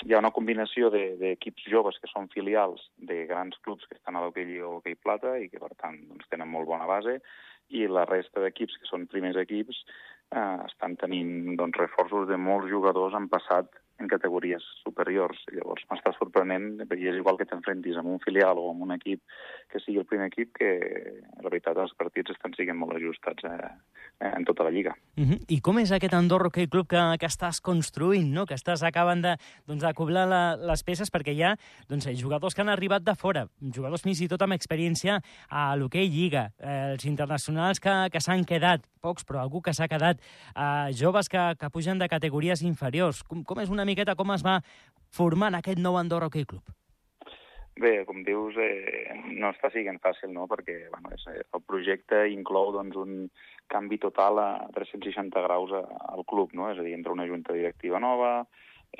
hi 0.05 0.13
ha 0.13 0.21
una 0.21 0.33
combinació 0.35 0.89
d'equips 0.93 1.65
de, 1.65 1.71
joves 1.75 1.99
que 1.99 2.11
són 2.11 2.29
filials 2.33 2.87
de 3.09 3.23
grans 3.29 3.59
clubs 3.65 3.87
que 3.89 3.97
estan 3.99 4.15
a 4.15 4.23
l'hoquei 4.23 4.59
o 4.61 4.77
l'hoquei 4.77 4.95
Plata 4.95 5.35
i 5.39 5.49
que 5.51 5.61
per 5.61 5.73
tant 5.75 5.99
doncs, 6.07 6.29
tenen 6.31 6.51
molt 6.51 6.69
bona 6.71 6.87
base 6.89 7.19
i 7.73 7.87
la 7.87 8.05
resta 8.09 8.43
d'equips 8.43 8.79
que 8.79 8.89
són 8.89 9.07
primers 9.11 9.39
equips 9.39 9.83
eh, 9.83 10.59
estan 10.67 10.97
tenint 11.01 11.55
doncs, 11.59 11.79
reforços 11.81 12.29
de 12.29 12.39
molts 12.39 12.71
jugadors 12.71 13.17
en 13.19 13.29
passat 13.31 13.82
en 13.99 14.09
categories 14.09 14.63
superiors. 14.81 15.39
Llavors 15.53 15.85
m'està 15.89 16.13
sorprenent, 16.17 16.83
perquè 16.89 17.11
és 17.11 17.19
igual 17.19 17.37
que 17.39 17.47
t'enfrentis 17.49 17.97
amb 17.99 18.13
un 18.15 18.21
filial 18.23 18.59
o 18.59 18.69
amb 18.71 18.85
un 18.87 18.95
equip 18.95 19.21
que 19.71 19.81
sigui 19.83 20.01
el 20.01 20.07
primer 20.09 20.29
equip, 20.31 20.53
que 20.57 20.71
la 21.41 21.49
veritat 21.49 21.79
els 21.83 21.93
partits 21.99 22.33
estan 22.33 22.55
siguent 22.57 22.79
molt 22.79 22.97
ajustats 22.97 23.45
eh, 23.49 23.71
en 24.33 24.45
tota 24.45 24.65
la 24.65 24.71
lliga. 24.71 24.95
Uh 25.17 25.23
-huh. 25.23 25.39
I 25.47 25.59
com 25.61 25.79
és 25.79 25.91
aquest 25.91 26.13
Andorra 26.13 26.47
Hockey 26.47 26.67
Club 26.67 26.87
que, 26.87 27.01
que 27.19 27.27
estàs 27.27 27.61
construint, 27.61 28.31
no? 28.33 28.45
que 28.45 28.55
estàs 28.55 28.83
acabant 28.83 29.21
de, 29.21 29.35
doncs, 29.67 29.83
acoblar 29.83 30.27
la, 30.27 30.55
les 30.55 30.83
peces 30.83 31.11
perquè 31.11 31.33
hi 31.33 31.43
ha 31.43 31.55
doncs, 31.87 32.07
jugadors 32.19 32.53
que 32.53 32.61
han 32.61 32.69
arribat 32.69 33.03
de 33.03 33.15
fora, 33.15 33.47
jugadors 33.61 34.01
fins 34.01 34.21
i 34.21 34.27
tot 34.27 34.41
amb 34.41 34.53
experiència 34.53 35.21
a 35.49 35.75
l'hoquei 35.75 36.09
Lliga, 36.09 36.51
eh, 36.59 36.91
els 36.93 37.05
internacionals 37.05 37.79
que, 37.79 38.09
que 38.11 38.19
s'han 38.19 38.45
quedat, 38.45 38.81
pocs, 39.01 39.25
però 39.25 39.41
algú 39.41 39.61
que 39.61 39.73
s'ha 39.73 39.87
quedat, 39.87 40.19
eh, 40.55 40.91
joves 40.93 41.29
que, 41.29 41.55
que 41.59 41.69
pugen 41.69 41.99
de 41.99 42.07
categories 42.07 42.61
inferiors. 42.61 43.23
Com, 43.23 43.43
com 43.43 43.59
és 43.59 43.69
una 43.69 43.82
miqueta 43.85 44.15
com 44.15 44.31
es 44.35 44.45
va 44.45 44.59
formant 45.13 45.55
aquest 45.55 45.79
nou 45.79 45.97
Andorra 45.99 46.29
Hockey 46.29 46.47
Club? 46.49 46.63
Bé, 47.73 48.03
com 48.05 48.21
dius, 48.21 48.53
eh, 48.61 49.15
no 49.33 49.49
està 49.49 49.71
siguent 49.73 49.97
fàcil, 50.01 50.29
no?, 50.33 50.45
perquè 50.49 50.75
bueno, 50.91 51.09
és, 51.15 51.23
eh, 51.31 51.41
el 51.57 51.61
projecte 51.65 52.19
inclou 52.29 52.69
doncs, 52.75 52.97
un 53.01 53.29
canvi 53.73 53.97
total 53.97 54.37
a 54.37 54.49
360 54.75 55.41
graus 55.47 55.73
a, 55.73 55.81
al 56.13 56.21
club, 56.29 56.53
no? 56.53 56.69
És 56.69 56.77
a 56.77 56.85
dir, 56.85 56.93
entre 56.93 57.15
una 57.15 57.25
junta 57.25 57.55
directiva 57.57 58.01
nova, 58.03 58.45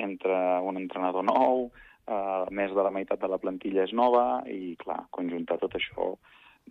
entre 0.02 0.40
un 0.66 0.82
entrenador 0.82 1.28
nou, 1.28 1.68
eh, 2.08 2.46
més 2.50 2.74
de 2.74 2.88
la 2.88 2.94
meitat 2.96 3.22
de 3.22 3.30
la 3.30 3.38
plantilla 3.38 3.86
és 3.86 3.94
nova 3.94 4.42
i, 4.50 4.74
clar, 4.82 5.04
conjuntar 5.14 5.60
tot 5.62 5.78
això 5.78 6.16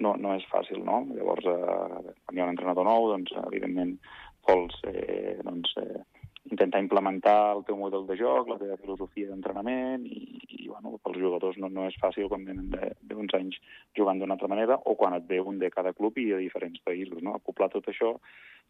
no, 0.03 0.17
no 0.19 0.35
és 0.35 0.49
fàcil, 0.51 0.83
no? 0.83 1.05
Llavors, 1.13 1.47
eh, 1.47 2.17
quan 2.25 2.35
hi 2.35 2.43
ha 2.43 2.49
un 2.49 2.57
entrenador 2.57 2.89
nou, 2.89 3.13
doncs, 3.13 3.31
evidentment, 3.47 3.95
vols 4.49 4.75
eh, 4.91 5.39
doncs, 5.47 5.77
eh, 5.79 6.03
intentar 6.51 6.81
implementar 6.83 7.55
el 7.57 7.63
teu 7.65 7.77
model 7.79 8.07
de 8.09 8.17
joc, 8.19 8.49
la 8.51 8.59
teva 8.61 8.79
filosofia 8.81 9.29
d'entrenament 9.29 10.07
i, 10.09 10.41
i 10.59 10.69
bueno, 10.69 10.97
pels 11.05 11.21
jugadors 11.23 11.59
no, 11.63 11.71
no 11.71 11.87
és 11.89 11.99
fàcil 12.03 12.29
quan 12.31 12.47
venen 12.49 12.73
d'uns 13.09 13.35
anys 13.39 13.59
jugant 13.97 14.19
d'una 14.19 14.35
altra 14.37 14.51
manera 14.51 14.79
o 14.85 14.97
quan 14.99 15.15
et 15.19 15.29
ve 15.29 15.41
un 15.41 15.61
de 15.63 15.71
cada 15.71 15.95
club 15.95 16.19
i 16.19 16.31
de 16.33 16.41
diferents 16.43 16.83
països. 16.85 17.23
No? 17.23 17.37
Acoplar 17.39 17.71
tot 17.73 17.87
això 17.93 18.17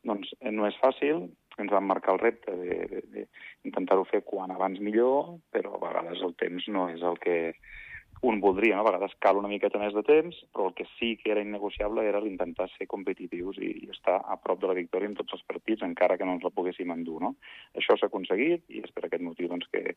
doncs, 0.05 0.33
no 0.43 0.67
és 0.67 0.77
fàcil, 0.83 1.29
ens 1.63 1.73
vam 1.73 1.87
marcar 1.87 2.17
el 2.17 2.23
repte 2.23 2.55
d'intentar-ho 2.59 4.05
fer 4.11 4.23
quan 4.27 4.51
abans 4.51 4.81
millor, 4.83 5.39
però 5.55 5.77
a 5.77 5.83
vegades 5.87 6.23
el 6.27 6.35
temps 6.41 6.67
no 6.75 6.89
és 6.91 7.05
el 7.07 7.19
que, 7.23 7.37
un 8.23 8.41
voldria, 8.41 8.77
no? 8.77 8.83
a 8.83 8.87
vegades 8.87 9.15
cal 9.19 9.39
una 9.41 9.51
miqueta 9.51 9.81
més 9.83 9.95
de 9.97 10.03
temps, 10.07 10.37
però 10.55 10.69
el 10.69 10.75
que 10.79 10.87
sí 10.95 11.17
que 11.19 11.33
era 11.35 11.43
innegociable 11.43 12.05
era 12.07 12.21
l'intentar 12.23 12.69
ser 12.71 12.87
competitius 12.87 13.59
i, 13.59 13.71
i 13.83 13.89
estar 13.91 14.21
a 14.23 14.37
prop 14.39 14.61
de 14.63 14.69
la 14.71 14.77
victòria 14.79 15.11
en 15.11 15.17
tots 15.19 15.35
els 15.35 15.43
partits, 15.49 15.83
encara 15.83 16.17
que 16.19 16.29
no 16.29 16.37
ens 16.37 16.45
la 16.47 16.53
poguéssim 16.55 16.93
endur. 16.95 17.19
No? 17.25 17.33
Això 17.75 17.97
s'ha 17.99 18.07
aconseguit 18.07 18.63
i 18.71 18.85
és 18.87 18.95
per 18.95 19.09
aquest 19.09 19.25
motiu 19.27 19.51
doncs, 19.51 19.67
que 19.75 19.97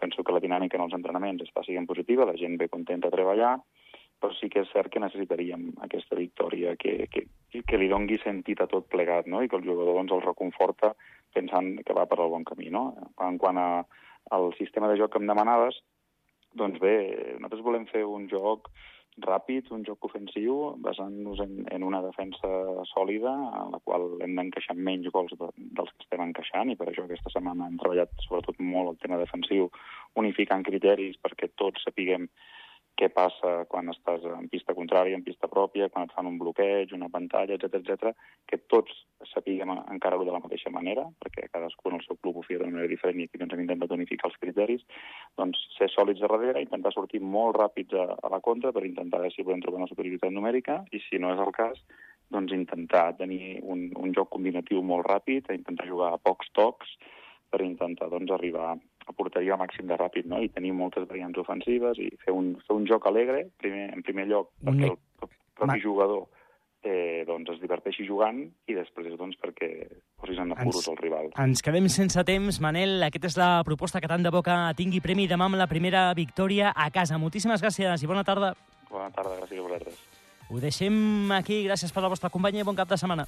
penso 0.00 0.24
que 0.24 0.32
la 0.32 0.40
dinàmica 0.40 0.80
en 0.80 0.86
els 0.86 0.96
entrenaments 0.96 1.44
està 1.44 1.66
sent 1.68 1.88
positiva, 1.90 2.24
la 2.24 2.38
gent 2.40 2.56
ve 2.56 2.70
contenta 2.72 3.12
a 3.12 3.14
treballar, 3.14 3.58
però 4.16 4.32
sí 4.38 4.48
que 4.48 4.62
és 4.64 4.72
cert 4.72 4.88
que 4.92 5.02
necessitaríem 5.02 5.74
aquesta 5.84 6.16
victòria 6.16 6.72
que, 6.80 7.10
que, 7.12 7.26
que 7.60 7.80
li 7.80 7.90
dongui 7.92 8.16
sentit 8.22 8.62
a 8.64 8.68
tot 8.70 8.88
plegat 8.88 9.28
no? 9.28 9.42
i 9.44 9.50
que 9.52 9.60
el 9.60 9.68
jugador 9.68 10.00
doncs, 10.00 10.16
el 10.16 10.24
reconforta 10.24 10.94
pensant 11.36 11.74
que 11.84 11.96
va 11.96 12.06
per 12.08 12.22
al 12.22 12.32
bon 12.32 12.48
camí. 12.48 12.70
No? 12.72 12.86
En 13.20 13.36
quant 13.36 13.60
a, 13.60 13.68
al 14.32 14.48
sistema 14.56 14.88
de 14.88 14.96
joc 14.96 15.12
que 15.12 15.20
em 15.20 15.28
demanaves, 15.28 15.82
doncs 16.58 16.80
bé, 16.82 16.96
nosaltres 17.36 17.64
volem 17.64 17.86
fer 17.90 18.04
un 18.08 18.28
joc 18.32 18.70
ràpid, 19.24 19.70
un 19.72 19.84
joc 19.86 20.04
ofensiu, 20.04 20.74
basant-nos 20.84 21.40
en, 21.40 21.62
en 21.72 21.84
una 21.86 22.02
defensa 22.04 22.50
sòlida, 22.90 23.32
en 23.62 23.72
la 23.72 23.80
qual 23.84 24.04
hem 24.24 24.34
d'encaixar 24.36 24.76
menys 24.76 25.08
gols 25.14 25.32
de, 25.40 25.48
dels 25.56 25.92
que 25.94 26.04
estem 26.04 26.24
encaixant, 26.26 26.70
i 26.70 26.76
per 26.76 26.90
això 26.90 27.06
aquesta 27.06 27.32
setmana 27.32 27.70
hem 27.70 27.78
treballat 27.80 28.12
sobretot 28.26 28.60
molt 28.60 28.92
el 28.92 29.00
tema 29.00 29.20
defensiu, 29.22 29.70
unificant 30.20 30.66
criteris 30.68 31.16
perquè 31.22 31.48
tots 31.56 31.84
sapiguem 31.88 32.28
què 32.96 33.08
passa 33.12 33.64
quan 33.68 33.92
estàs 33.92 34.24
en 34.24 34.48
pista 34.52 34.74
contrària, 34.76 35.16
en 35.16 35.24
pista 35.24 35.35
pròpia, 35.56 35.88
quan 35.92 36.06
et 36.06 36.14
fan 36.16 36.28
un 36.28 36.38
bloqueig, 36.40 36.92
una 36.96 37.10
pantalla, 37.12 37.56
etc 37.56 37.80
etc, 37.80 38.12
que 38.48 38.60
tots 38.72 38.92
sapiguem 39.32 39.72
encara-ho 39.76 40.24
de 40.28 40.34
la 40.34 40.42
mateixa 40.44 40.72
manera, 40.72 41.06
perquè 41.22 41.48
cadascú 41.52 41.90
en 41.90 41.98
el 41.98 42.04
seu 42.06 42.18
club 42.20 42.38
ho 42.38 42.44
feia 42.46 42.60
d'una 42.60 42.76
manera 42.76 42.92
diferent 42.92 43.22
i 43.22 43.28
aquí 43.28 43.40
doncs, 43.40 43.56
hem 43.56 43.64
intentat 43.64 43.94
unificar 43.96 44.30
els 44.30 44.40
criteris, 44.42 44.84
doncs 45.40 45.62
ser 45.76 45.88
sòlids 45.92 46.22
a 46.22 46.30
darrere, 46.32 46.64
intentar 46.64 46.92
sortir 46.94 47.22
molt 47.36 47.56
ràpids 47.56 47.96
a, 47.96 48.10
a 48.16 48.32
la 48.32 48.42
contra 48.44 48.74
per 48.76 48.84
intentar 48.88 49.22
veure 49.22 49.34
si 49.34 49.46
podem 49.46 49.64
trobar 49.64 49.82
una 49.82 49.90
superioritat 49.92 50.34
numèrica 50.34 50.82
i 50.92 51.02
si 51.08 51.22
no 51.22 51.32
és 51.34 51.42
el 51.42 51.54
cas, 51.56 51.80
doncs 52.32 52.52
intentar 52.52 53.12
tenir 53.18 53.60
un, 53.62 53.88
un 53.96 54.14
joc 54.14 54.32
combinatiu 54.34 54.82
molt 54.82 55.06
ràpid, 55.06 55.52
intentar 55.54 55.86
jugar 55.88 56.12
a 56.12 56.20
pocs 56.22 56.50
tocs 56.58 56.96
per 57.50 57.62
intentar 57.62 58.10
doncs, 58.10 58.32
arribar 58.34 58.74
a 59.06 59.14
porteria 59.14 59.56
màxim 59.58 59.86
de 59.86 59.98
ràpid, 59.98 60.26
no? 60.26 60.40
i 60.42 60.50
tenir 60.50 60.72
moltes 60.74 61.06
variants 61.06 61.38
ofensives 61.38 62.00
i 62.02 62.10
fer 62.24 62.34
un, 62.34 62.54
fer 62.66 62.74
un 62.74 62.86
joc 62.90 63.06
alegre, 63.06 63.46
primer, 63.62 63.86
en 63.94 64.02
primer 64.06 64.26
lloc, 64.32 64.50
perquè 64.66 64.90
el 64.90 64.98
propi 65.56 65.72
Ma... 65.74 65.82
jugador 65.82 66.26
eh, 66.86 67.24
doncs 67.26 67.50
es 67.56 67.60
diverteixi 67.60 68.06
jugant 68.06 68.38
i 68.70 68.76
després 68.76 69.16
doncs, 69.18 69.36
perquè 69.42 69.70
posis 70.20 70.38
en 70.42 70.54
apuros 70.54 70.82
ens, 70.84 70.90
el 70.92 71.00
rival. 71.00 71.30
Ens 71.42 71.62
quedem 71.64 71.88
sense 71.92 72.22
temps, 72.28 72.60
Manel. 72.62 73.00
Aquesta 73.08 73.32
és 73.32 73.38
la 73.40 73.50
proposta 73.66 74.00
que 74.02 74.10
tant 74.10 74.24
de 74.24 74.32
boca 74.34 74.58
tingui 74.78 75.02
premi 75.04 75.26
demà 75.30 75.50
amb 75.50 75.58
la 75.58 75.68
primera 75.70 76.08
victòria 76.16 76.72
a 76.74 76.88
casa. 76.94 77.18
Moltíssimes 77.18 77.64
gràcies 77.64 78.02
i 78.02 78.10
bona 78.10 78.24
tarda. 78.26 78.54
Bona 78.90 79.10
tarda, 79.14 79.40
gràcies 79.42 79.60
a 79.60 79.66
vosaltres. 79.66 80.00
Ho 80.46 80.62
deixem 80.62 81.32
aquí. 81.34 81.64
Gràcies 81.66 81.92
per 81.92 82.04
la 82.04 82.12
vostra 82.12 82.30
companyia 82.30 82.62
i 82.62 82.68
bon 82.68 82.78
cap 82.78 82.88
de 82.88 82.98
setmana. 83.00 83.26